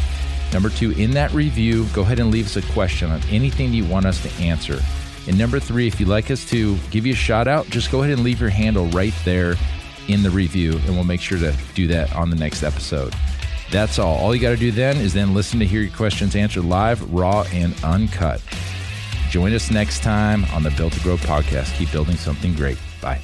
Number 0.54 0.70
two, 0.70 0.92
in 0.92 1.12
that 1.12 1.34
review, 1.34 1.86
go 1.94 2.04
ahead 2.04 2.22
and 2.22 2.32
leave 2.32 2.46
us 2.46 2.56
a 2.56 2.62
question 2.72 3.12
on 3.12 3.22
anything 3.30 3.74
you 3.74 3.84
want 3.84 4.06
us 4.06 4.24
to 4.24 4.32
answer. 4.42 4.80
And 5.28 5.38
number 5.38 5.60
three, 5.60 5.88
if 5.88 6.00
you'd 6.00 6.08
like 6.08 6.32
us 6.32 6.50
to 6.52 6.78
give 6.90 7.06
you 7.06 7.12
a 7.12 7.18
shout 7.18 7.50
out, 7.50 7.70
just 7.70 7.92
go 7.92 8.02
ahead 8.02 8.14
and 8.14 8.24
leave 8.24 8.40
your 8.40 8.50
handle 8.50 8.86
right 8.92 9.14
there 9.26 9.56
in 10.08 10.24
the 10.24 10.30
review, 10.30 10.78
and 10.86 10.96
we'll 10.96 11.04
make 11.04 11.20
sure 11.20 11.38
to 11.38 11.54
do 11.76 11.86
that 11.88 12.16
on 12.16 12.30
the 12.30 12.38
next 12.38 12.64
episode. 12.64 13.14
That's 13.72 14.00
all. 14.00 14.18
All 14.18 14.34
you 14.34 14.42
got 14.42 14.50
to 14.50 14.58
do 14.58 14.72
then 14.72 14.98
is 14.98 15.14
then 15.14 15.34
listen 15.34 15.60
to 15.60 15.66
hear 15.66 15.82
your 15.82 15.96
questions 15.96 16.36
answered 16.36 16.66
live, 16.66 17.14
raw, 17.14 17.46
and 17.52 17.76
uncut. 17.84 18.42
Join 19.30 19.54
us 19.54 19.70
next 19.70 20.02
time 20.02 20.46
on 20.46 20.64
the 20.64 20.72
Built 20.72 20.94
to 20.94 21.00
Grow 21.02 21.18
podcast. 21.18 21.78
Keep 21.78 21.92
building 21.92 22.16
something 22.16 22.54
great. 22.56 22.80
Bye. 23.00 23.22